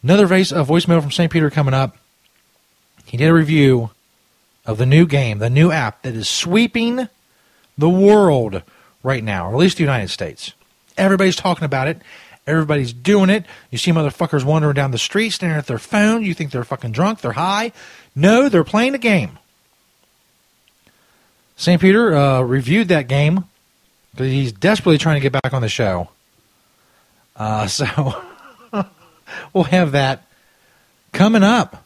[0.03, 1.31] Another voice, a voicemail from St.
[1.31, 1.97] Peter coming up.
[3.05, 3.91] He did a review
[4.65, 7.09] of the new game, the new app that is sweeping
[7.77, 8.63] the world
[9.03, 10.53] right now, or at least the United States.
[10.97, 12.01] Everybody's talking about it.
[12.47, 13.45] Everybody's doing it.
[13.71, 16.23] You see motherfuckers wandering down the street, staring at their phone.
[16.23, 17.21] You think they're fucking drunk.
[17.21, 17.73] They're high.
[18.15, 19.39] No, they're playing a game.
[21.57, 21.81] St.
[21.81, 23.45] Peter uh, reviewed that game
[24.13, 26.09] because he's desperately trying to get back on the show.
[27.37, 28.23] Uh, so
[29.53, 30.23] we'll have that
[31.13, 31.85] coming up.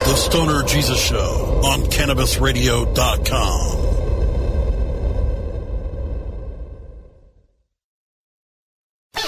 [0.00, 3.82] The Stoner Jesus Show on CannabisRadio.com.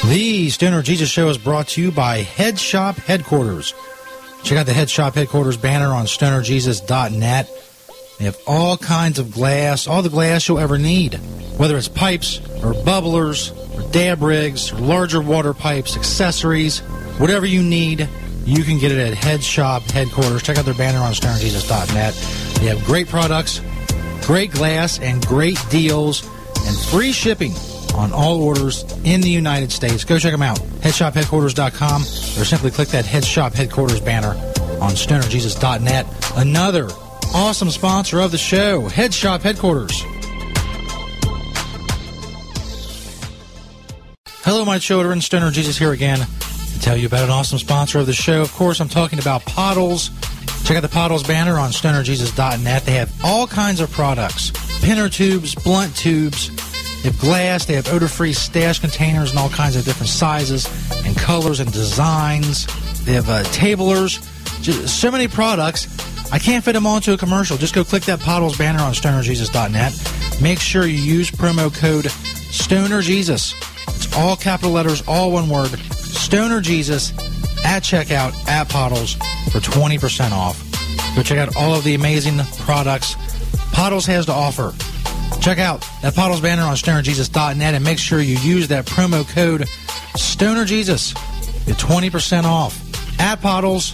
[0.07, 3.73] The Stoner Jesus Show is brought to you by Head Shop Headquarters.
[4.43, 7.74] Check out the Head Shop Headquarters banner on stonerjesus.net.
[8.19, 11.15] They have all kinds of glass, all the glass you'll ever need,
[11.57, 16.81] whether it's pipes or bubblers or dab rigs or larger water pipes, accessories,
[17.19, 18.09] whatever you need,
[18.45, 20.43] you can get it at Head Shop Headquarters.
[20.43, 22.15] Check out their banner on stonerjesus.net.
[22.61, 23.61] They have great products,
[24.27, 26.25] great glass, and great deals,
[26.67, 27.53] and free shipping
[27.95, 30.05] on all orders in the United States.
[30.05, 30.59] Go check them out.
[30.59, 34.31] HeadShopHeadquarters.com or simply click that Head Shop Headquarters banner
[34.81, 36.07] on StonerJesus.net.
[36.37, 36.89] Another
[37.35, 40.03] awesome sponsor of the show, Head Shop Headquarters.
[44.43, 45.21] Hello, my children.
[45.21, 48.41] Stoner Jesus here again to tell you about an awesome sponsor of the show.
[48.41, 50.11] Of course, I'm talking about Pottles.
[50.65, 52.85] Check out the Pottles banner on StonerJesus.net.
[52.85, 56.51] They have all kinds of products pinner tubes, blunt tubes.
[57.03, 57.65] They have glass.
[57.65, 60.67] They have odor-free stash containers in all kinds of different sizes
[61.05, 62.67] and colors and designs.
[63.05, 64.21] They have uh, tablers.
[64.61, 65.87] Just so many products.
[66.33, 67.57] I can't fit them all into a commercial.
[67.57, 70.41] Just go click that Pottles banner on StonerJesus.net.
[70.43, 73.55] Make sure you use promo code StonerJesus.
[73.97, 75.71] It's all capital letters, all one word.
[75.71, 77.13] StonerJesus
[77.65, 79.15] at checkout at Pottles
[79.53, 80.61] for 20% off.
[81.17, 83.17] Go check out all of the amazing products
[83.75, 84.73] Pottles has to offer.
[85.41, 89.63] Check out that Pottles banner on stonerjesus.net and make sure you use that promo code
[90.17, 91.13] StonerJesus.
[91.67, 92.81] Get 20% off
[93.21, 93.93] at Pottles.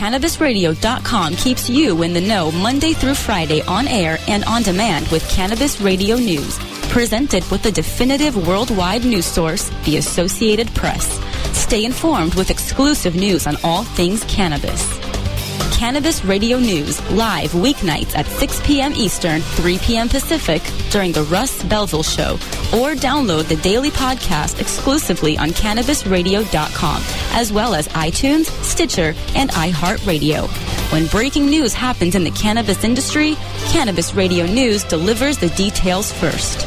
[0.00, 5.28] CannabisRadio.com keeps you in the know Monday through Friday on air and on demand with
[5.28, 6.58] Cannabis Radio News.
[6.88, 11.20] Presented with the definitive worldwide news source, the Associated Press.
[11.54, 15.09] Stay informed with exclusive news on all things cannabis.
[15.72, 18.92] Cannabis Radio News live weeknights at 6 p.m.
[18.94, 20.08] Eastern, 3 p.m.
[20.08, 22.34] Pacific during the Russ Belville Show,
[22.74, 30.48] or download the daily podcast exclusively on CannabisRadio.com, as well as iTunes, Stitcher, and iHeartRadio.
[30.92, 33.36] When breaking news happens in the cannabis industry,
[33.68, 36.66] Cannabis Radio News delivers the details first.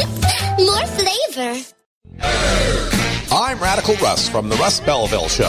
[1.11, 3.00] flavor.
[3.33, 5.47] I'm Radical Russ from the Russ Belville Show.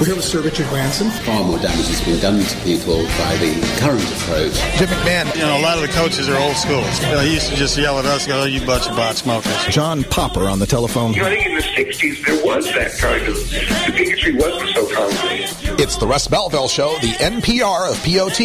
[0.00, 1.10] We're here with Sir Richard Branson.
[1.10, 4.54] Far more damage has been done to people by the current approach.
[4.78, 5.34] Jim McMahon.
[5.34, 6.80] You know, a lot of the coaches are old school.
[6.80, 9.16] You know, he used to just yell at us, go, oh, you bunch of pot
[9.16, 9.66] smokers.
[9.66, 11.12] John Popper on the telephone.
[11.12, 14.70] You know, I think in the 60s there was that kind of, the bigotry wasn't
[14.70, 15.18] so common.
[15.78, 18.38] It's the Russ Belville Show, the NPR of POT,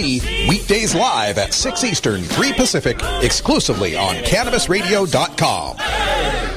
[0.50, 6.57] weekdays live at 6 Eastern, 3 Pacific, exclusively on CannabisRadio.com.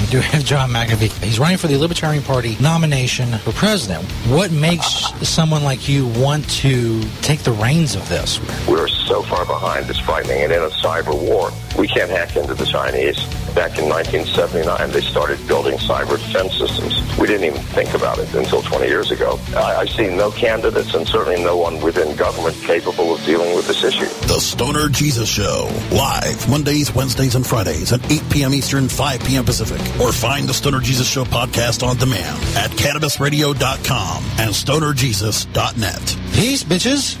[0.11, 1.23] We do have John McAfee.
[1.23, 4.03] He's running for the Libertarian Party nomination for president.
[4.27, 4.85] What makes
[5.25, 8.41] someone like you want to take the reins of this?
[8.67, 10.41] We're so far behind, it's frightening.
[10.43, 13.17] And in a cyber war, we can't hack into the Chinese.
[13.55, 16.95] Back in 1979, they started building cyber defense systems.
[17.17, 19.39] We didn't even think about it until 20 years ago.
[19.55, 23.67] I, I see no candidates and certainly no one within government capable of dealing with
[23.67, 24.07] this issue.
[24.27, 25.69] The Stoner Jesus Show.
[25.91, 28.53] Live Mondays, Wednesdays, and Fridays at 8 p.m.
[28.53, 29.43] Eastern, 5 p.m.
[29.43, 29.81] Pacific.
[30.01, 36.17] Or find the Stoner Jesus Show podcast on demand at CannabisRadio.com and StonerJesus.net.
[36.33, 37.20] Peace, bitches.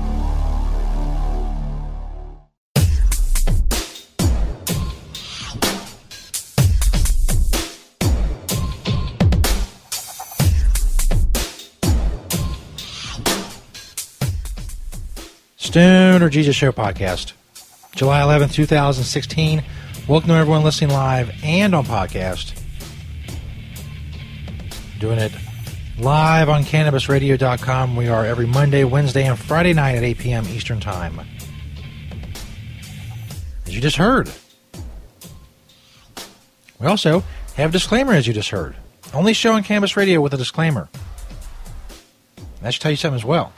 [15.71, 17.31] Stoner Jesus Show podcast,
[17.95, 19.63] July 11th, 2016.
[20.05, 22.61] Welcome to everyone listening live and on podcast.
[24.99, 25.31] Doing it
[25.97, 27.95] live on CannabisRadio.com.
[27.95, 30.45] We are every Monday, Wednesday, and Friday night at 8 p.m.
[30.49, 31.21] Eastern Time.
[33.65, 34.29] As you just heard.
[36.81, 37.23] We also
[37.55, 38.75] have disclaimer, as you just heard.
[39.13, 40.89] Only show on Cannabis Radio with a disclaimer.
[42.61, 43.53] That should tell you something as well.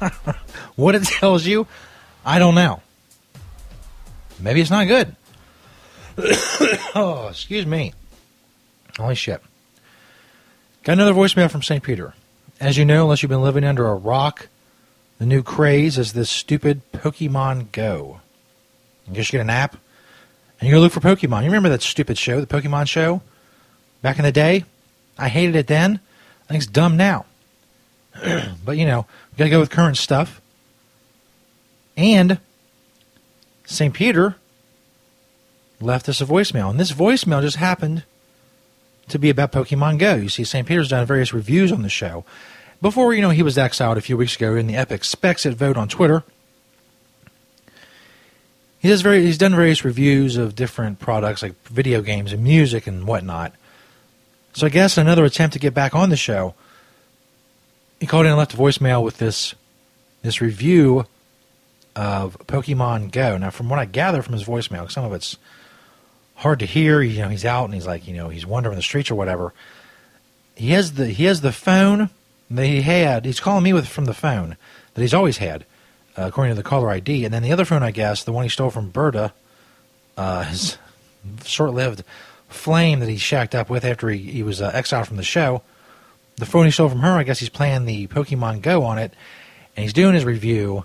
[0.76, 1.66] what it tells you,
[2.24, 2.82] I don't know.
[4.40, 5.14] Maybe it's not good.
[6.94, 7.92] oh, excuse me.
[8.98, 9.42] Holy shit.
[10.84, 11.82] Got another voicemail from St.
[11.82, 12.14] Peter.
[12.60, 14.48] As you know, unless you've been living under a rock,
[15.18, 18.20] the new craze is this stupid Pokemon Go.
[19.06, 19.76] You just get an app
[20.60, 21.40] and you go look for Pokemon.
[21.40, 23.22] You remember that stupid show, the Pokemon show?
[24.02, 24.64] Back in the day?
[25.16, 26.00] I hated it then.
[26.44, 27.26] I think it's dumb now.
[28.64, 29.06] but you know,
[29.38, 30.40] we gotta go with current stuff.
[31.96, 32.40] And
[33.66, 33.94] St.
[33.94, 34.34] Peter
[35.80, 38.02] left us a voicemail, and this voicemail just happened
[39.06, 40.16] to be about Pokemon Go.
[40.16, 40.66] You see, St.
[40.66, 42.24] Peter's done various reviews on the show.
[42.82, 45.54] Before, you know, he was exiled a few weeks ago in the Epic Specs It
[45.54, 46.24] vote on Twitter.
[48.80, 52.88] He does very, he's done various reviews of different products like video games and music
[52.88, 53.52] and whatnot.
[54.52, 56.54] So I guess another attempt to get back on the show
[58.00, 59.54] he called in and left a voicemail with this
[60.22, 61.06] this review
[61.96, 63.36] of Pokemon Go.
[63.36, 65.36] Now, from what I gather from his voicemail, some of it's
[66.36, 67.02] hard to hear.
[67.02, 69.52] You know, he's out and he's like, you know, he's wandering the streets or whatever.
[70.54, 72.10] He has the he has the phone
[72.50, 73.24] that he had.
[73.24, 74.56] He's calling me with from the phone
[74.94, 75.64] that he's always had,
[76.16, 77.24] uh, according to the caller ID.
[77.24, 79.32] And then the other phone, I guess, the one he stole from Berta,
[80.16, 80.78] uh, his
[81.44, 82.02] short-lived
[82.48, 85.62] flame that he shacked up with after he, he was uh, exiled from the show
[86.38, 89.12] the phone he stole from her, I guess he's playing the Pokemon Go on it,
[89.76, 90.84] and he's doing his review,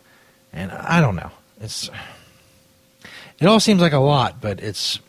[0.52, 1.32] and I don't know.
[1.62, 1.90] It's
[3.40, 5.00] it all seems like a lot, but it's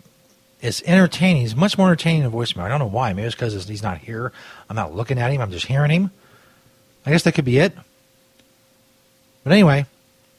[0.61, 1.43] it's entertaining.
[1.43, 2.63] He's much more entertaining than voicemail.
[2.63, 3.13] I don't know why.
[3.13, 4.33] Maybe it's because he's not here.
[4.69, 5.41] I'm not looking at him.
[5.41, 6.11] I'm just hearing him.
[7.05, 7.75] I guess that could be it.
[9.43, 9.85] But anyway,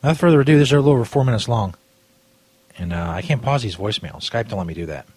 [0.01, 1.76] without further ado, this is a little over four minutes long,
[2.78, 4.30] and uh, I can't pause these voicemails.
[4.30, 5.08] Skype don't let me do that.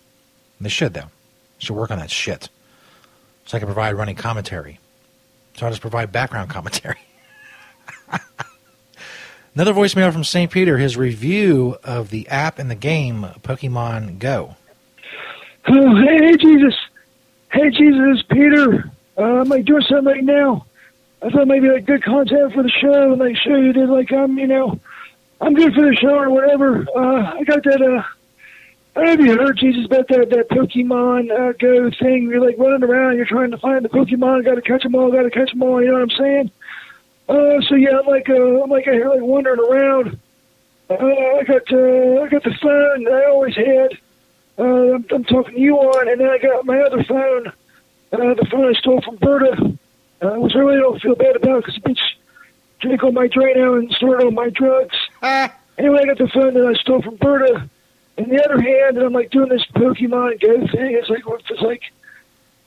[0.60, 1.10] They should though.
[1.58, 2.48] Should work on that shit
[3.48, 4.78] so I can provide running commentary.
[5.56, 6.98] So I just provide background commentary.
[9.54, 10.52] Another voicemail from St.
[10.52, 14.56] Peter, his review of the app and the game Pokemon Go.
[15.66, 16.74] Oh, hey, Jesus.
[17.50, 18.90] Hey, Jesus, Peter.
[19.16, 20.66] Uh, I'm like doing something right now.
[21.22, 24.12] I thought maybe like good content for the show and like show you that like
[24.12, 24.78] I'm, you know,
[25.40, 26.86] I'm good for the show or whatever.
[26.94, 28.02] Uh, I got that, uh,
[28.96, 32.28] have you heard Jesus about that that Pokemon uh, Go thing?
[32.30, 35.10] You're like running around, you're trying to find the Pokemon, got to catch them all,
[35.12, 35.82] got to catch them all.
[35.82, 36.50] You know what I'm saying?
[37.28, 40.18] Uh, so yeah, I'm like uh, I'm like out here like wandering around.
[40.90, 43.98] Uh, I got uh, I got the phone that I always had.
[44.58, 48.34] Uh, I'm, I'm talking to you on, and then I got my other phone, uh,
[48.34, 49.78] the phone I stole from Berta,
[50.22, 52.00] uh, which I really don't feel bad about because bitch
[52.80, 54.96] drank all my Drano and started all my drugs.
[55.78, 57.68] anyway, I got the phone that I stole from Berta.
[58.18, 60.98] On the other hand, and I'm like doing this Pokemon Go thing.
[60.98, 61.82] It's like it's like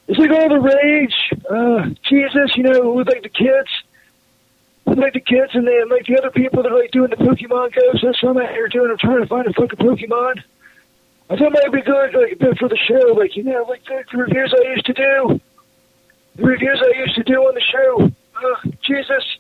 [0.08, 1.16] it's like all the rage.
[1.50, 3.70] Uh, Jesus, you know, with like the kids,
[4.86, 7.18] with like the kids, and then like the other people that are like doing the
[7.18, 7.82] Pokemon Go.
[8.00, 8.92] So that's what I'm out here doing.
[8.92, 10.42] I'm trying to find a fucking Pokemon.
[11.30, 14.18] I thought maybe be good, like for the show, like you know, like the, the
[14.18, 15.42] reviews I used to do,
[16.36, 18.12] the reviews I used to do on the show.
[18.36, 19.38] Uh, Jesus,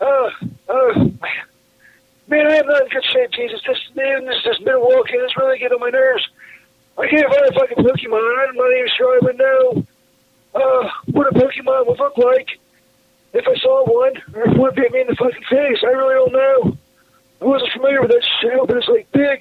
[0.00, 0.30] uh,
[0.68, 1.46] uh, man.
[2.28, 3.60] Man, I am not in good shape, Jesus.
[3.66, 6.28] This man, this this Milwaukee, this really get on my nerves.
[6.98, 8.48] I can't find a fucking Pokemon.
[8.48, 9.86] I'm not even sure I would know
[10.54, 12.48] uh, what a Pokemon would look like
[13.32, 15.78] if I saw one, or if one bit me in the fucking face.
[15.82, 16.76] I really don't know.
[17.40, 19.40] I wasn't familiar with that show, but it's like big.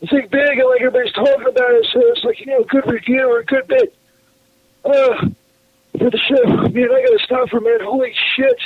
[0.00, 2.64] It's like big, and like everybody's talking about it, so it's like, you know, a
[2.64, 3.94] good review or a good bit
[4.84, 5.28] uh,
[5.98, 6.44] for the show.
[6.46, 7.82] Man, I gotta stop for a minute.
[7.82, 8.60] Holy shit.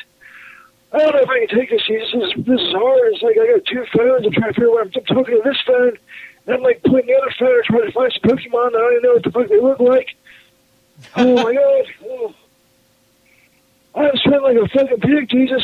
[0.93, 1.83] I don't know if I can take this.
[1.89, 3.13] This is this is hard.
[3.13, 4.27] It's like I got two phones.
[4.27, 4.91] I'm trying to figure out.
[4.97, 5.97] I'm talking to this phone,
[6.47, 9.03] and I'm like putting the other phone, trying to find some Pokemon that I don't
[9.03, 10.09] know what the fuck they look like.
[11.17, 11.87] Oh my god.
[12.05, 12.35] Oh.
[13.95, 15.63] I'm sweating like a fucking pig, Jesus.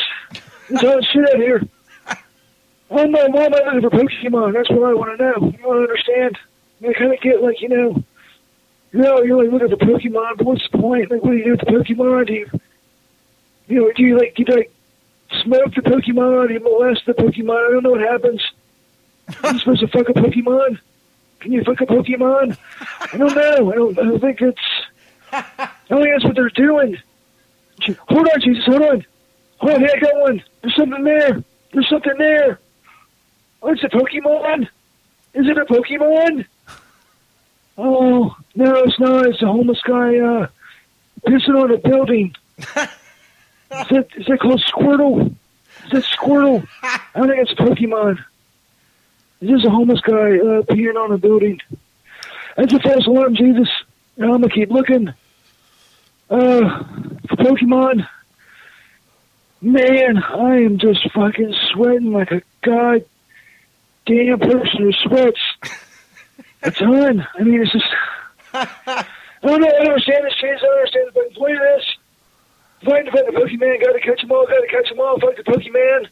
[0.69, 1.61] There's all shit out here.
[2.89, 4.53] Oh no, why am I looking for Pokemon?
[4.53, 5.53] That's what I want to know.
[5.57, 6.37] You want to understand?
[6.87, 8.03] I kind of get like, you know,
[8.93, 11.11] you know, you're like looking for Pokemon, but what's the point?
[11.11, 12.27] Like, what do you do with the Pokemon?
[12.27, 12.49] Do you,
[13.67, 14.71] you know, do you like, do you like
[15.43, 16.47] smoke the Pokemon?
[16.47, 17.67] Do you molest the Pokemon?
[17.67, 18.41] I don't know what happens.
[19.43, 20.79] Are you supposed to fuck a Pokemon?
[21.39, 22.57] Can you fuck a Pokemon?
[23.13, 23.71] I don't know.
[23.71, 24.59] I don't, I don't think it's,
[25.31, 26.97] I don't think that's what they're doing.
[28.07, 29.05] Hold on, Jesus, hold on.
[29.59, 30.43] Hold on, hey, I got one.
[30.61, 31.43] There's something there.
[31.73, 32.59] There's something there.
[33.61, 34.67] Oh, it's a Pokemon?
[35.33, 36.45] Is it a Pokemon?
[37.77, 39.27] Oh, no, it's not.
[39.27, 40.47] It's a homeless guy uh,
[41.27, 42.35] pissing on a building.
[43.71, 45.35] is, that, is that called Squirtle?
[45.85, 46.67] Is that Squirtle?
[46.83, 48.23] I don't think it's Pokemon.
[49.41, 51.59] It's just a homeless guy uh, peeing on a building.
[52.55, 53.69] That's a false alarm, Jesus.
[54.19, 55.09] I'm to keep looking
[56.29, 56.83] uh,
[57.29, 58.07] for Pokemon.
[59.61, 65.41] Man, I am just fucking sweating like a goddamn person who sweats
[66.63, 67.27] a ton.
[67.37, 67.85] I mean, it's just.
[69.43, 69.67] I don't know.
[69.67, 70.61] I don't understand this chance.
[70.61, 71.96] I don't understand the point of this.
[72.83, 73.81] Fight to fight the Pokemon.
[73.81, 74.45] Got to catch them all.
[74.45, 75.19] Got to catch them all.
[75.19, 76.07] Fight the Pokemon.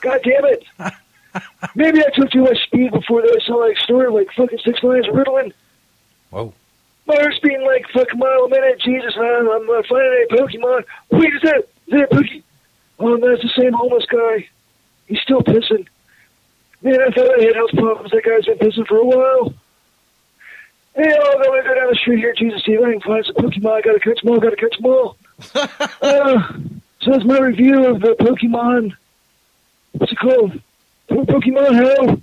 [0.00, 0.64] God damn it.
[1.74, 3.40] Maybe I took too much speed before that.
[3.40, 5.52] I saw like story like fucking six lines of Ritalin.
[6.30, 6.52] Whoa.
[7.06, 8.80] My heart's beating like fucking mile a minute.
[8.80, 10.84] Jesus, man, I'm uh, finding a Pokemon.
[11.10, 12.42] Wait, is that is that a Pokemon?
[12.98, 14.48] Oh, that's the same homeless guy.
[15.06, 15.86] He's still pissing.
[16.82, 18.10] Man, I thought I had health problems.
[18.12, 19.54] That guy's been pissing for a while.
[20.94, 22.34] Hey, I'm going to go down the street here.
[22.34, 23.72] Jesus, see if I can find some Pokemon.
[23.72, 24.40] I got to catch them all.
[24.40, 25.16] Got to catch them all.
[25.54, 26.52] Uh,
[27.00, 28.92] so that's my review of the Pokemon.
[29.92, 30.60] What's it called?
[31.08, 32.20] Po- Pokemon Ho.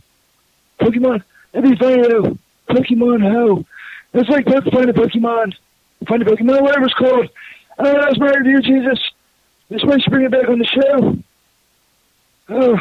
[0.81, 1.23] Pokemon.
[1.53, 2.37] Funny though.
[2.69, 3.65] Pokemon Ho.
[4.13, 5.53] That's like find a Pokemon.
[6.07, 7.29] Find a Pokemon, whatever it's called.
[7.77, 8.99] Uh, that's my review, Jesus.
[9.69, 11.17] This way, bring it back on the show.
[12.49, 12.77] Oh,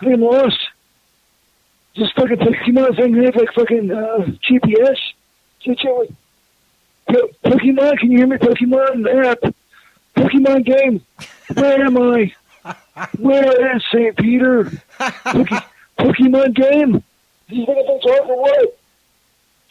[0.00, 0.58] I am lost.
[1.94, 3.12] Just fucking Pokemon thing.
[3.14, 4.96] They have like fucking uh, GPS.
[7.08, 7.98] Po- Pokemon.
[7.98, 8.36] Can you hear me?
[8.36, 9.54] Pokemon app.
[10.24, 11.04] Pokemon game.
[11.54, 12.32] Where am I?
[13.18, 14.16] Where is St.
[14.16, 14.70] Peter?
[14.98, 15.64] Poke-
[15.98, 17.02] Pokemon game.
[17.48, 18.78] Do you think I can talk or what?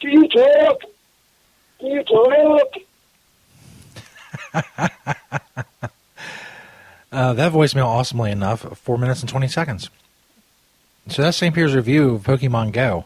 [0.00, 0.80] Do you talk?
[1.80, 2.74] Do you talk?
[7.12, 9.88] Uh, that voicemail, awesomely enough, four minutes and 20 seconds.
[11.06, 11.54] So that's St.
[11.54, 13.04] Peter's review of Pokemon Go.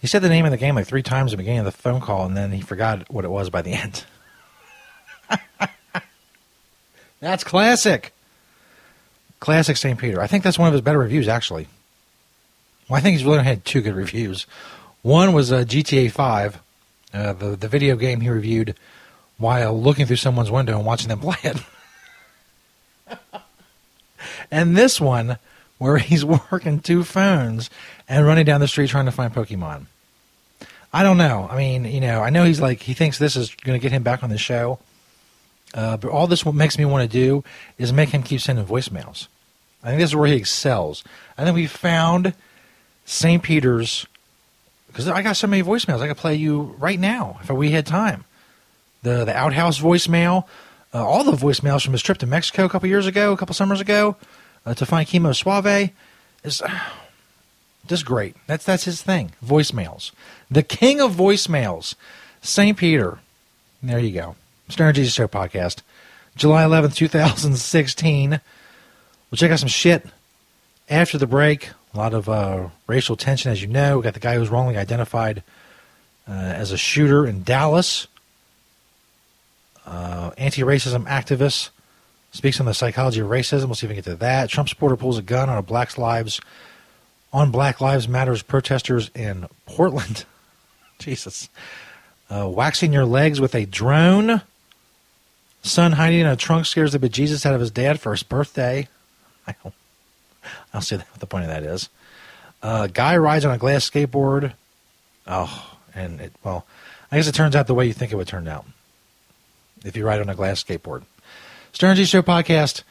[0.00, 1.70] He said the name of the game like three times at the beginning of the
[1.70, 4.04] phone call, and then he forgot what it was by the end.
[7.22, 8.12] that's classic.
[9.40, 9.98] Classic St.
[9.98, 10.20] Peter.
[10.20, 11.68] I think that's one of his better reviews, actually.
[12.88, 14.46] Well, I think he's really had two good reviews.
[15.02, 16.60] One was uh, GTA 5,
[17.14, 18.76] uh, the, the video game he reviewed
[19.38, 21.56] while looking through someone's window and watching them play it.
[24.50, 25.38] and this one
[25.78, 27.70] where he's working two phones
[28.08, 29.86] and running down the street trying to find Pokemon.
[30.92, 31.48] I don't know.
[31.50, 33.92] I mean, you know, I know he's like he thinks this is going to get
[33.92, 34.78] him back on the show.
[35.74, 37.42] Uh, but all this makes me want to do
[37.78, 39.28] is make him keep sending voicemails.
[39.82, 41.02] I think this is where he excels.
[41.36, 42.34] I think we found
[43.04, 43.42] St.
[43.42, 44.06] Peter's
[44.86, 47.86] because I got so many voicemails I could play you right now if we had
[47.86, 48.24] time.
[49.02, 50.44] The the outhouse voicemail,
[50.94, 53.54] uh, all the voicemails from his trip to Mexico a couple years ago, a couple
[53.54, 54.16] summers ago,
[54.66, 55.90] uh, to find Chemo Suave
[56.44, 56.80] is uh,
[57.86, 58.36] just great.
[58.46, 59.32] That's that's his thing.
[59.44, 60.12] Voicemails,
[60.50, 61.94] the king of voicemails,
[62.42, 62.76] St.
[62.76, 63.18] Peter.
[63.82, 64.36] There you go.
[64.72, 65.82] Stoner Jesus Show podcast,
[66.36, 68.40] July eleventh, two thousand sixteen.
[69.30, 70.06] We'll check out some shit
[70.88, 71.70] after the break.
[71.94, 73.98] A lot of uh, racial tension, as you know.
[73.98, 75.42] We got the guy who was wrongly identified
[76.26, 78.06] uh, as a shooter in Dallas.
[79.84, 81.70] Uh, anti-racism activist
[82.30, 83.66] speaks on the psychology of racism.
[83.66, 84.48] We'll see if we can get to that.
[84.48, 86.40] Trump supporter pulls a gun on a Black Lives
[87.32, 90.24] on Black Lives Matters protesters in Portland.
[90.98, 91.48] Jesus,
[92.30, 94.42] uh, waxing your legs with a drone.
[95.62, 98.88] Son hiding in a trunk scares the bejesus out of his dad for his birthday.
[99.46, 99.74] I don't.
[100.82, 101.88] See what the point of that is.
[102.62, 104.54] Uh, guy rides on a glass skateboard.
[105.26, 106.66] Oh, and it well,
[107.10, 108.64] I guess it turns out the way you think it would turn out
[109.84, 111.02] if you ride on a glass skateboard.
[111.72, 112.82] Stoner Jesus Show podcast,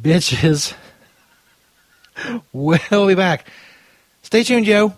[0.00, 0.74] bitches.
[2.52, 3.46] We'll be back.
[4.22, 4.92] Stay tuned, Joe.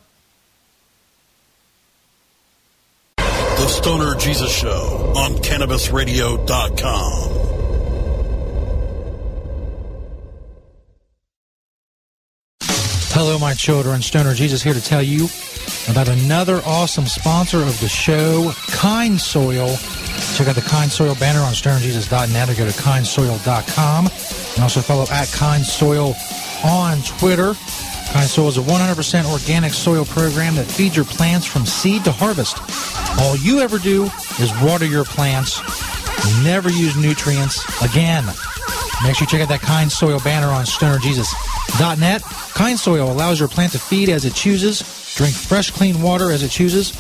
[3.16, 7.34] The Stoner Jesus Show on CannabisRadio.com.
[13.16, 14.02] Hello, my children.
[14.02, 15.28] Stoner Jesus here to tell you
[15.88, 19.76] about another awesome sponsor of the show, Kind Soil.
[20.34, 24.06] Check out the Kind Soil banner on stonerjesus.net or go to kindsoil.com.
[24.06, 26.14] And also follow at Kind Soil
[26.64, 27.54] on Twitter.
[28.26, 32.58] Soil is a 100% organic soil program that feeds your plants from seed to harvest.
[33.20, 34.04] All you ever do
[34.40, 35.60] is water your plants.
[36.42, 38.24] Never use nutrients again.
[39.02, 42.22] Make sure you check out that Kind Soil banner on stonerjesus.net.
[42.22, 44.80] Kind Soil allows your plant to feed as it chooses,
[45.14, 46.92] drink fresh, clean water as it chooses,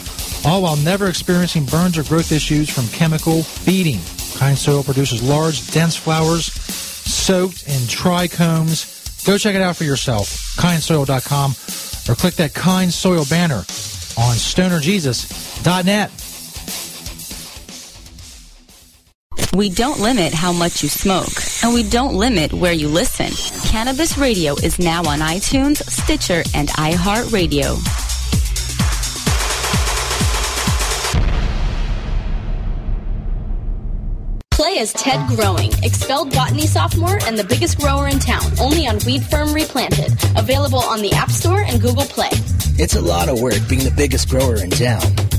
[0.44, 4.00] all while never experiencing burns or growth issues from chemical feeding.
[4.38, 8.93] Kind Soil produces large, dense flowers soaked in trichomes.
[9.24, 11.50] Go check it out for yourself, kindsoil.com,
[12.10, 13.64] or click that Kind Soil banner
[14.16, 16.10] on stonerjesus.net.
[19.54, 23.30] We don't limit how much you smoke, and we don't limit where you listen.
[23.70, 28.03] Cannabis Radio is now on iTunes, Stitcher, and iHeartRadio.
[34.76, 39.22] As Ted Growing, expelled botany sophomore and the biggest grower in town, only on Weed
[39.22, 40.12] Firm Replanted.
[40.36, 42.30] Available on the App Store and Google Play.
[42.76, 45.00] It's a lot of work being the biggest grower in town.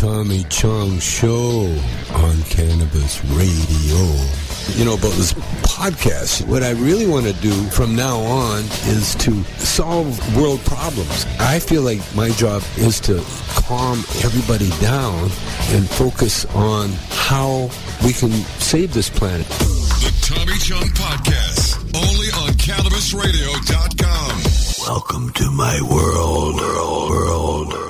[0.00, 1.66] Tommy Chong Show
[2.14, 3.98] on Cannabis Radio.
[4.74, 9.14] You know, about this podcast, what I really want to do from now on is
[9.16, 11.26] to solve world problems.
[11.38, 15.24] I feel like my job is to calm everybody down
[15.68, 17.68] and focus on how
[18.02, 19.46] we can save this planet.
[19.48, 24.42] The Tommy Chong Podcast, only on CannabisRadio.com.
[24.88, 27.89] Welcome to my world, world, world, world.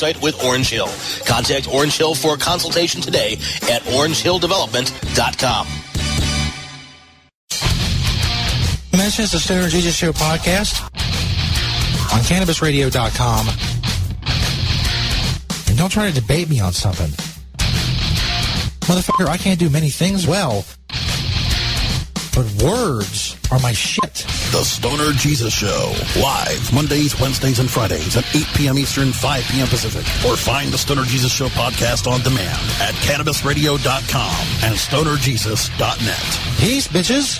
[0.21, 0.89] with Orange Hill.
[1.25, 3.33] Contact Orange Hill for a consultation today
[3.63, 5.67] at orangehilldevelopment.com.
[9.11, 10.81] This is the Stoner Jesus Show podcast
[12.13, 13.47] on CannabisRadio.com.
[15.67, 17.09] And don't try to debate me on something.
[18.87, 20.63] Motherfucker, I can't do many things well.
[22.33, 24.13] But words are my shit.
[24.51, 25.93] The Stoner Jesus Show.
[26.19, 28.79] Live Mondays, Wednesdays, and Fridays at 8 p.m.
[28.79, 29.67] Eastern, 5 p.m.
[29.67, 30.05] Pacific.
[30.29, 36.59] Or find the Stoner Jesus Show podcast on demand at CannabisRadio.com and StonerJesus.net.
[36.59, 37.39] Peace, bitches.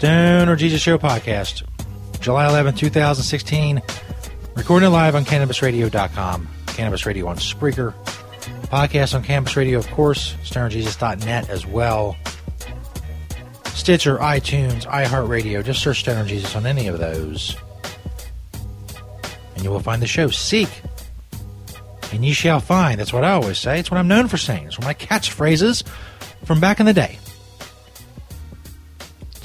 [0.00, 1.62] Stoner Jesus Show podcast,
[2.20, 3.82] July 11, 2016.
[4.56, 7.92] Recording live on CannabisRadio.com, Cannabis Radio on Spreaker,
[8.68, 12.16] podcast on Cannabis Radio, of course, StonerJesus.net as well.
[13.66, 15.62] Stitcher, iTunes, iHeartRadio.
[15.62, 17.54] Just search Stoner Jesus on any of those.
[19.54, 20.28] And you will find the show.
[20.28, 20.70] Seek,
[22.10, 22.98] and ye shall find.
[22.98, 23.78] That's what I always say.
[23.78, 24.68] It's what I'm known for saying.
[24.68, 25.86] It's one of my catchphrases
[26.46, 27.18] from back in the day.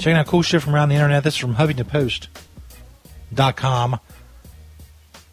[0.06, 1.24] Checking out cool shit from around the internet.
[1.24, 3.98] This is from HuffingtonPost.com.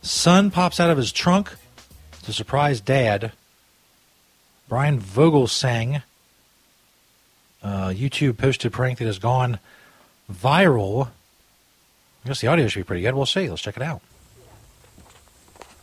[0.01, 1.53] Son pops out of his trunk
[2.23, 3.33] to surprise dad.
[4.67, 6.01] Brian Vogel sang.
[7.61, 9.59] Uh, YouTube posted prank that has gone
[10.31, 11.09] viral.
[12.25, 13.13] I guess the audio should be pretty good.
[13.13, 13.47] We'll see.
[13.47, 14.01] Let's check it out.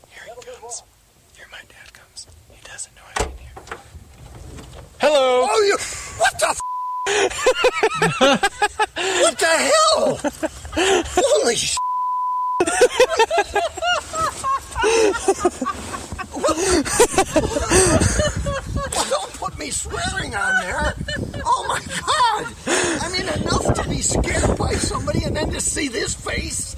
[0.08, 0.82] Here he comes.
[1.36, 2.26] Here my dad comes.
[2.50, 3.52] He doesn't know I'm in here.
[4.98, 5.46] Hello.
[5.48, 5.78] Oh, you.
[6.18, 6.48] What the?
[6.48, 6.56] F-
[9.56, 10.20] hell?
[10.76, 11.76] Holy sh!
[19.10, 20.94] don't put me swearing on there.
[21.44, 22.46] Oh my god!
[23.02, 26.74] I mean, enough to be scared by somebody and then to see this face.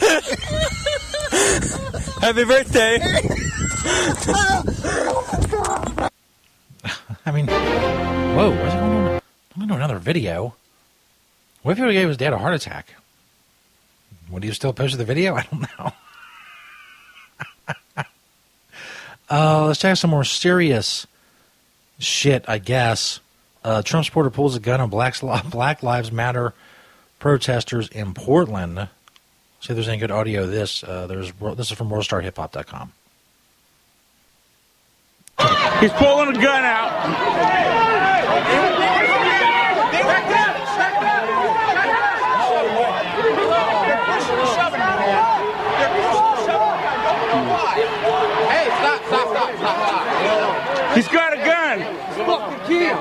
[2.20, 3.00] Happy birthday!
[7.24, 9.20] I mean, whoa, what's going on?
[9.54, 10.54] I'm going to another video.
[11.62, 12.94] What if he gave his dad a heart attack?
[14.30, 15.34] Would he still post the video?
[15.36, 15.92] I don't know.
[19.30, 21.06] uh, let's check some more serious
[21.98, 23.20] shit, I guess.
[23.64, 25.14] Uh, Trump supporter pulls a gun on Black,
[25.50, 26.54] Black Lives Matter
[27.18, 28.88] protesters in Portland.
[29.60, 30.82] See if there's any good audio of this.
[30.82, 32.92] Uh, there's This is from WorldStarHipHop.com.
[35.80, 38.02] He's pulling a gun out.
[48.48, 50.81] Hey, stop, stop, stop, stop, stop.
[50.94, 51.78] He's got a gun.
[52.26, 52.96] Fucking kid.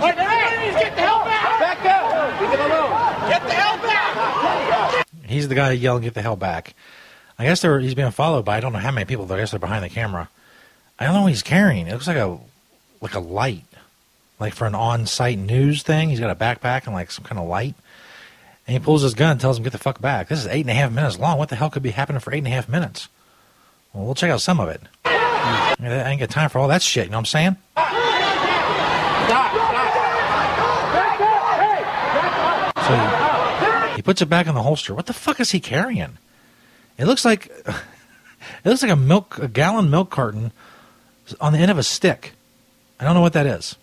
[0.00, 1.60] Hey, get the hell back!
[1.60, 2.40] Back up!
[2.40, 3.30] Leave it alone.
[3.30, 5.06] Get the hell back!
[5.26, 6.74] He's the guy yelling, "Get the hell back!"
[7.38, 9.30] I guess they're, he's being followed by I don't know how many people.
[9.30, 10.28] I guess they're behind the camera.
[10.98, 11.88] I don't know what he's carrying.
[11.88, 12.38] It looks like a
[13.00, 13.64] like a light,
[14.38, 16.08] like for an on-site news thing.
[16.08, 17.74] He's got a backpack and like some kind of light.
[18.66, 20.62] And he pulls his gun, and tells him, "Get the fuck back!" This is eight
[20.62, 21.36] and a half minutes long.
[21.36, 23.08] What the hell could be happening for eight and a half minutes?
[23.92, 24.80] Well, we'll check out some of it.
[25.44, 27.06] I ain't got time for all that shit.
[27.06, 27.56] You know what I'm saying?
[32.86, 34.94] So he, puts it back in the holster.
[34.94, 36.18] What the fuck is he carrying?
[36.98, 40.52] It looks like it looks like a milk a gallon milk carton
[41.40, 42.32] on the end of a stick.
[43.00, 43.76] I don't know what that is.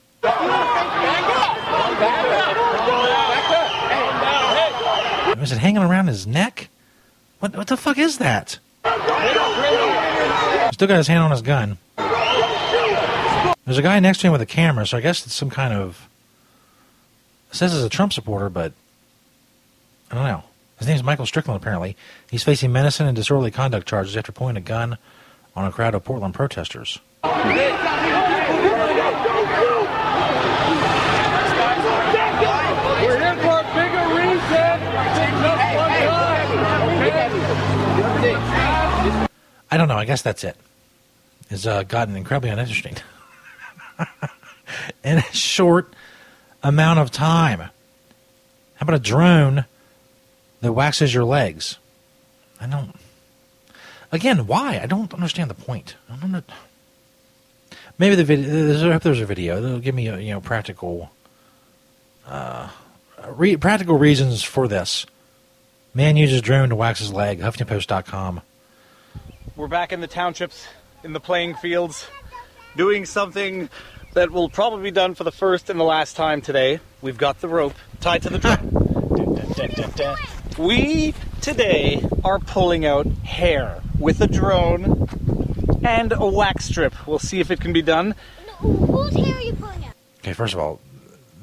[5.41, 6.69] Is it hanging around his neck?
[7.39, 8.59] What what the fuck is that?
[10.71, 11.77] Still got his hand on his gun.
[13.65, 15.73] There's a guy next to him with a camera, so I guess it's some kind
[15.73, 16.07] of.
[17.51, 18.73] It says he's a Trump supporter, but
[20.09, 20.43] I don't know.
[20.79, 21.95] His name's Michael Strickland, apparently.
[22.29, 24.97] He's facing menacing and disorderly conduct charges after pointing a gun
[25.55, 26.97] on a crowd of Portland protesters.
[27.23, 27.43] We're
[33.19, 34.81] here for a bigger reason.
[39.71, 39.97] I don't know.
[39.97, 40.57] I guess that's it.
[41.49, 42.97] It's uh, gotten incredibly uninteresting
[45.03, 45.93] in a short
[46.61, 47.59] amount of time.
[47.59, 47.71] How
[48.81, 49.65] about a drone
[50.59, 51.77] that waxes your legs?
[52.59, 52.95] I don't.
[54.11, 54.79] Again, why?
[54.81, 55.95] I don't understand the point.
[56.09, 56.43] I don't know.
[57.97, 58.89] Maybe the video.
[58.89, 61.11] I hope there's a video that'll give me a, you know practical,
[62.27, 62.69] uh,
[63.27, 65.05] re, practical reasons for this.
[65.93, 67.39] Man uses drone to wax his leg.
[67.39, 68.41] HuffingtonPost.com.
[69.61, 70.67] We're back in the townships,
[71.03, 72.07] in the playing fields,
[72.75, 73.69] doing something
[74.13, 76.79] that will probably be done for the first and the last time today.
[76.99, 78.71] We've got the rope tied to the drone.
[80.57, 85.07] we today are pulling out hair with a drone
[85.83, 87.07] and a wax strip.
[87.07, 88.15] We'll see if it can be done.
[88.57, 89.93] Whose hair are you pulling out?
[90.21, 90.79] Okay, first of all,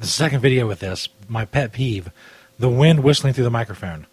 [0.01, 2.11] the second video with this, my pet peeve,
[2.59, 4.09] the wind whistling through the microphone.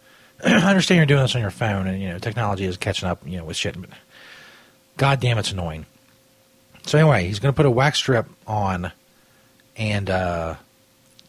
[0.63, 3.21] I understand you're doing this on your phone, and you know technology is catching up,
[3.25, 3.79] you know, with shit.
[3.79, 3.89] But
[4.97, 5.85] God damn, it's annoying.
[6.85, 8.91] So anyway, he's going to put a wax strip on,
[9.75, 10.55] and uh,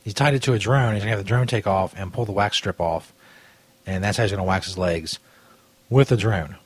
[0.05, 0.93] he's tied it to a drone.
[0.93, 3.13] He's going to have the drone take off and pull the wax strip off,
[3.87, 5.19] and that's how he's going to wax his legs
[5.89, 6.57] with the drone.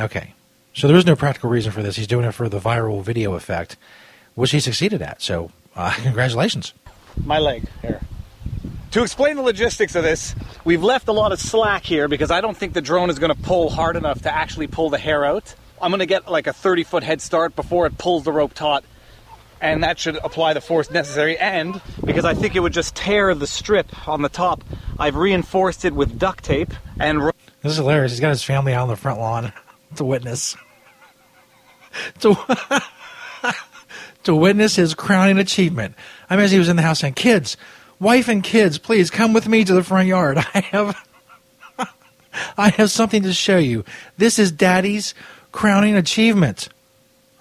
[0.00, 0.32] Okay,
[0.72, 1.96] so there is no practical reason for this.
[1.96, 3.76] He's doing it for the viral video effect,
[4.34, 5.20] which he succeeded at.
[5.20, 6.72] So uh, congratulations.
[7.22, 8.00] My leg here.
[8.92, 10.34] To explain the logistics of this,
[10.64, 13.34] we've left a lot of slack here because I don't think the drone is going
[13.34, 15.54] to pull hard enough to actually pull the hair out.
[15.80, 18.52] I'm going to get like a 30 foot head start before it pulls the rope
[18.52, 18.84] taut,
[19.62, 21.38] and that should apply the force necessary.
[21.38, 24.62] And because I think it would just tear the strip on the top,
[24.98, 27.24] I've reinforced it with duct tape and.
[27.24, 27.32] ro-
[27.62, 28.12] This is hilarious.
[28.12, 29.52] He's got his family out on the front lawn
[29.96, 30.54] to witness.
[32.20, 32.36] To,
[34.24, 35.94] to witness his crowning achievement.
[36.28, 37.56] I mean, as he was in the house saying, Kids,
[38.02, 40.38] wife and kids, please come with me to the front yard.
[40.54, 41.08] I have.
[42.56, 43.84] I have something to show you.
[44.16, 45.14] This is Daddy's
[45.52, 46.68] crowning achievement.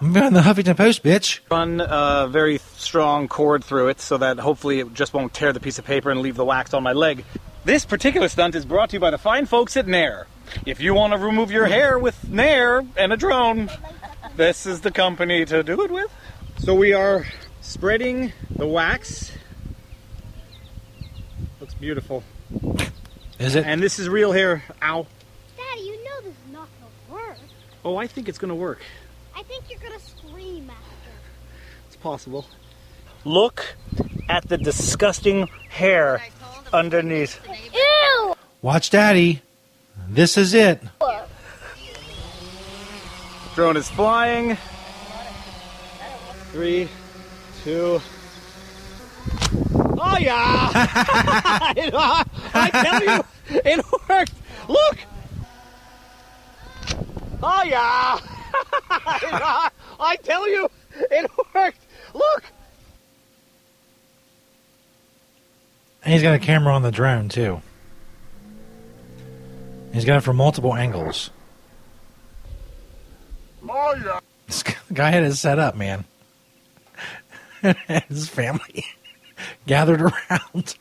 [0.01, 1.39] I'm on the Huffington Post, bitch.
[1.49, 5.59] Run a very strong cord through it so that hopefully it just won't tear the
[5.59, 7.23] piece of paper and leave the wax on my leg.
[7.63, 10.27] This particular stunt is brought to you by the fine folks at Nair.
[10.65, 13.69] If you want to remove your hair with Nair and a drone,
[14.35, 16.11] this is the company to do it with.
[16.57, 17.25] So we are
[17.61, 19.31] spreading the wax
[21.81, 22.23] Beautiful.
[23.39, 23.65] Is it?
[23.65, 24.63] And this is real hair.
[24.83, 25.07] Ow.
[25.57, 27.37] Daddy, you know this is not gonna work.
[27.83, 28.77] Oh, I think it's gonna work.
[29.35, 31.09] I think you're gonna scream after.
[31.87, 32.45] It's possible.
[33.25, 33.75] Look
[34.29, 36.21] at the disgusting hair
[36.71, 37.39] underneath.
[37.73, 38.35] Ew!
[38.61, 39.41] Watch Daddy.
[40.07, 40.83] This is it.
[43.55, 44.55] Drone is flying.
[46.51, 46.87] Three,
[47.63, 47.99] two.
[50.13, 50.71] Oh yeah!
[52.53, 53.23] I tell you,
[53.63, 54.33] it worked.
[54.67, 54.97] Look.
[57.41, 58.19] Oh yeah!
[59.99, 60.69] I tell you,
[61.09, 61.79] it worked.
[62.13, 62.43] Look.
[66.03, 67.61] And he's got a camera on the drone too.
[69.93, 71.29] He's got it from multiple angles.
[73.67, 74.19] Oh, yeah.
[74.47, 76.03] This guy had it set up, man.
[78.09, 78.85] His family
[79.65, 80.75] gathered around.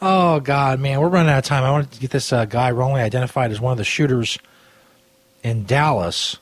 [0.00, 1.64] Oh God, man, we're running out of time.
[1.64, 4.38] I wanted to get this uh, guy wrongly identified as one of the shooters
[5.42, 6.36] in Dallas.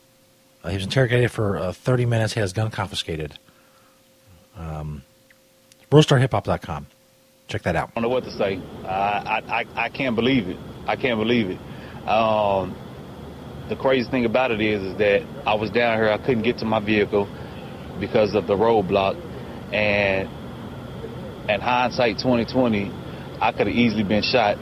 [0.63, 2.35] Uh, he was interrogated for uh, 30 minutes.
[2.35, 3.39] He has gun confiscated.
[4.57, 5.03] Um,
[5.91, 6.87] WorldStarHipHop.com.
[7.49, 7.91] Check that out.
[7.91, 8.61] I don't know what to say.
[8.85, 10.57] I, I, I, I can't believe it.
[10.87, 11.59] I can't believe it.
[12.09, 12.75] Um,
[13.69, 16.09] the crazy thing about it is, is that I was down here.
[16.11, 17.29] I couldn't get to my vehicle
[18.01, 19.15] because of the roadblock,
[19.75, 20.29] and
[21.51, 22.91] at hindsight, 2020,
[23.41, 24.57] I could have easily been shot.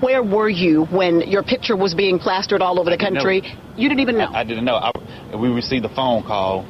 [0.00, 3.40] Where were you when your picture was being plastered all over the didn't country?
[3.42, 3.48] know.
[3.76, 4.26] You didn't even know.
[4.26, 4.76] I, I didn't know.
[4.76, 4.90] I,
[5.36, 6.62] we received a phone call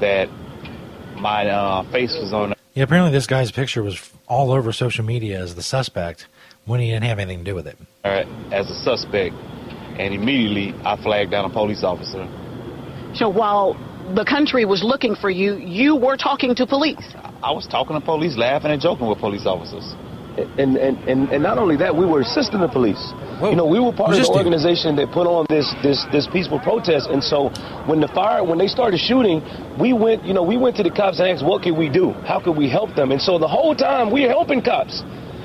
[0.00, 0.28] that
[1.16, 2.54] my uh, face was on.
[2.74, 6.26] Yeah, apparently this guy's picture was all over social media as the suspect
[6.64, 7.76] when he didn't have anything to do with it.
[8.04, 9.34] uh, as a suspect,
[9.98, 12.26] and immediately I flagged down a police officer.
[13.14, 13.74] So while
[14.14, 17.14] the country was looking for you, you were talking to police.
[17.42, 19.94] I was talking to police, laughing and joking with police officers.
[20.56, 23.00] And, and, and, and not only that, we were assisting the police.
[23.42, 26.58] You know, we were part of the organization that put on this, this, this peaceful
[26.58, 27.10] protest.
[27.10, 27.50] And so
[27.84, 29.42] when the fire, when they started shooting,
[29.78, 32.12] we went, you know, we went to the cops and asked, what can we do?
[32.24, 33.12] How can we help them?
[33.12, 35.02] And so the whole time we were helping cops.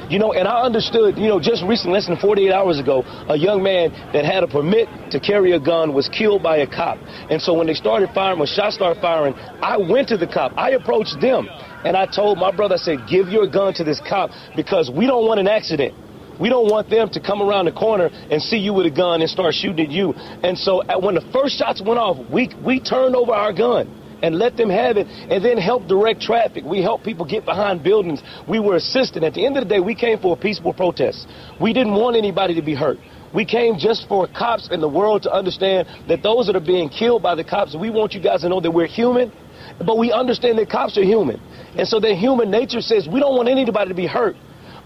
[0.10, 3.36] You know, and I understood, you know, just recently, less than 48 hours ago, a
[3.36, 6.97] young man that had a permit to carry a gun was killed by a cop.
[7.30, 10.53] And so when they started firing, when shots started firing, I went to the cop.
[10.55, 11.49] I approached them.
[11.84, 15.08] And I told my brother, I said, give your gun to this cop because we
[15.08, 15.93] don't want an accident.
[16.39, 19.22] We don't want them to come around the corner and see you with a gun
[19.22, 20.14] and start shooting at you.
[20.14, 24.36] And so when the first shots went off, we, we turned over our gun and
[24.38, 26.63] let them have it and then help direct traffic.
[26.65, 28.22] We helped people get behind buildings.
[28.47, 29.24] We were assisting.
[29.24, 31.28] At the end of the day, we came for a peaceful protest.
[31.61, 32.97] We didn't want anybody to be hurt.
[33.34, 36.89] We came just for cops in the world to understand that those that are being
[36.89, 39.32] killed by the cops, we want you guys to know that we're human,
[39.86, 41.39] but we understand that cops are human.
[41.78, 44.36] And so their human nature says we don't want anybody to be hurt.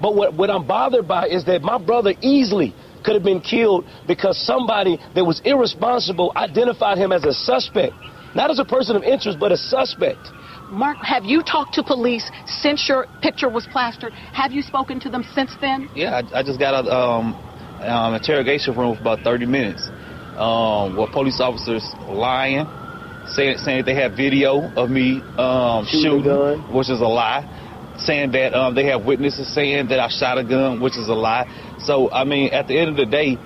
[0.01, 2.73] But what, what I'm bothered by is that my brother easily
[3.03, 7.93] could have been killed because somebody that was irresponsible identified him as a suspect.
[8.33, 10.31] Not as a person of interest, but a suspect.
[10.69, 14.13] Mark, have you talked to police since your picture was plastered?
[14.33, 15.89] Have you spoken to them since then?
[15.95, 17.33] Yeah, I, I just got a um,
[17.81, 19.89] um, interrogation room for about 30 minutes.
[20.37, 22.65] Um, where police officers lying,
[23.27, 27.45] saying saying they have video of me um, Shooting shooting, which is a lie.
[27.99, 31.13] Saying that um, they have witnesses saying that I shot a gun, which is a
[31.13, 31.45] lie.
[31.83, 33.37] So I mean, at the end of the day,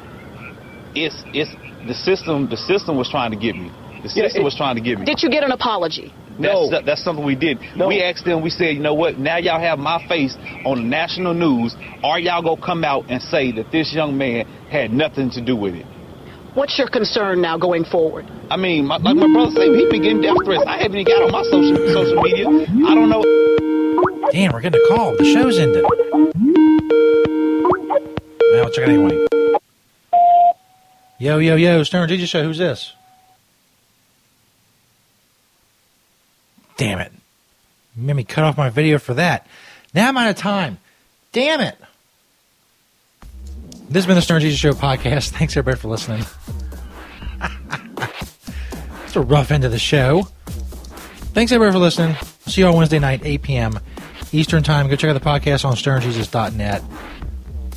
[0.93, 1.51] it's it's
[1.87, 2.47] the system.
[2.49, 3.71] The system was trying to get me.
[4.13, 5.05] The Yeah, it- was trying to get me.
[5.05, 6.13] Did you get an apology?
[6.39, 7.59] That's, that- that's something we did.
[7.77, 10.35] We asked them, we said, you know what, now y'all have my face
[10.65, 11.75] on the national news.
[12.03, 15.41] Are y'all going to come out and say that this young man had nothing to
[15.41, 15.85] do with it?
[16.53, 18.25] What's your concern now going forward?
[18.49, 20.63] I mean, my, like my brother said, he been getting death threats.
[20.67, 22.47] I haven't even got on my social social media.
[22.47, 23.23] I don't know.
[24.31, 25.15] Damn, we're getting a call.
[25.17, 25.83] The show's ended.
[28.53, 29.25] Now let's check it anyway.
[31.19, 32.43] Yo, yo, yo, Stoner Jesus Show.
[32.43, 32.93] Who's this?
[36.77, 37.11] Damn it.
[37.95, 39.47] You made me cut off my video for that.
[39.93, 40.77] Now I'm out of time.
[41.31, 41.77] Damn it.
[43.87, 45.29] This has been the Stoner Jesus Show podcast.
[45.29, 46.25] Thanks everybody for listening.
[49.05, 50.27] it's a rough end of the show.
[51.33, 52.15] Thanks everybody for listening.
[52.47, 53.79] See you on Wednesday night, 8 p.m.
[54.31, 54.87] Eastern Time.
[54.87, 56.83] Go check out the podcast on stonerjesus.net.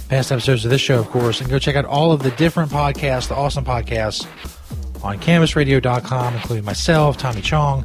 [0.08, 2.70] Past episodes of this show, of course, and go check out all of the different
[2.70, 4.26] podcasts, the awesome podcasts
[5.04, 7.84] on cannabisradio.com, including myself, Tommy Chong,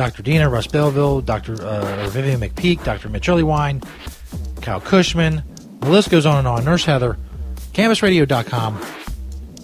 [0.00, 0.22] Dr.
[0.22, 1.62] Dina, Russ Belville, Dr.
[1.62, 3.10] Uh, Vivian McPeak, Dr.
[3.10, 3.84] Mitch Earleywine,
[4.62, 5.42] Kyle Kushman.
[5.80, 6.64] The list goes on and on.
[6.64, 7.18] Nurse Heather,
[7.74, 8.78] cannabisradio.com.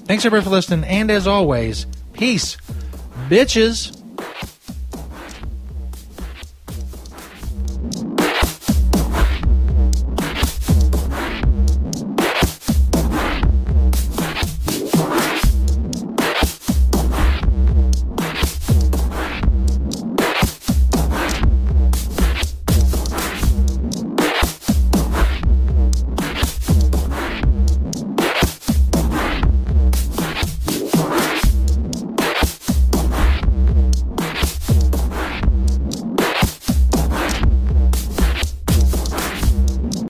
[0.05, 2.59] Thanks everybody for listening, and as always, peace,
[3.31, 3.99] bitches.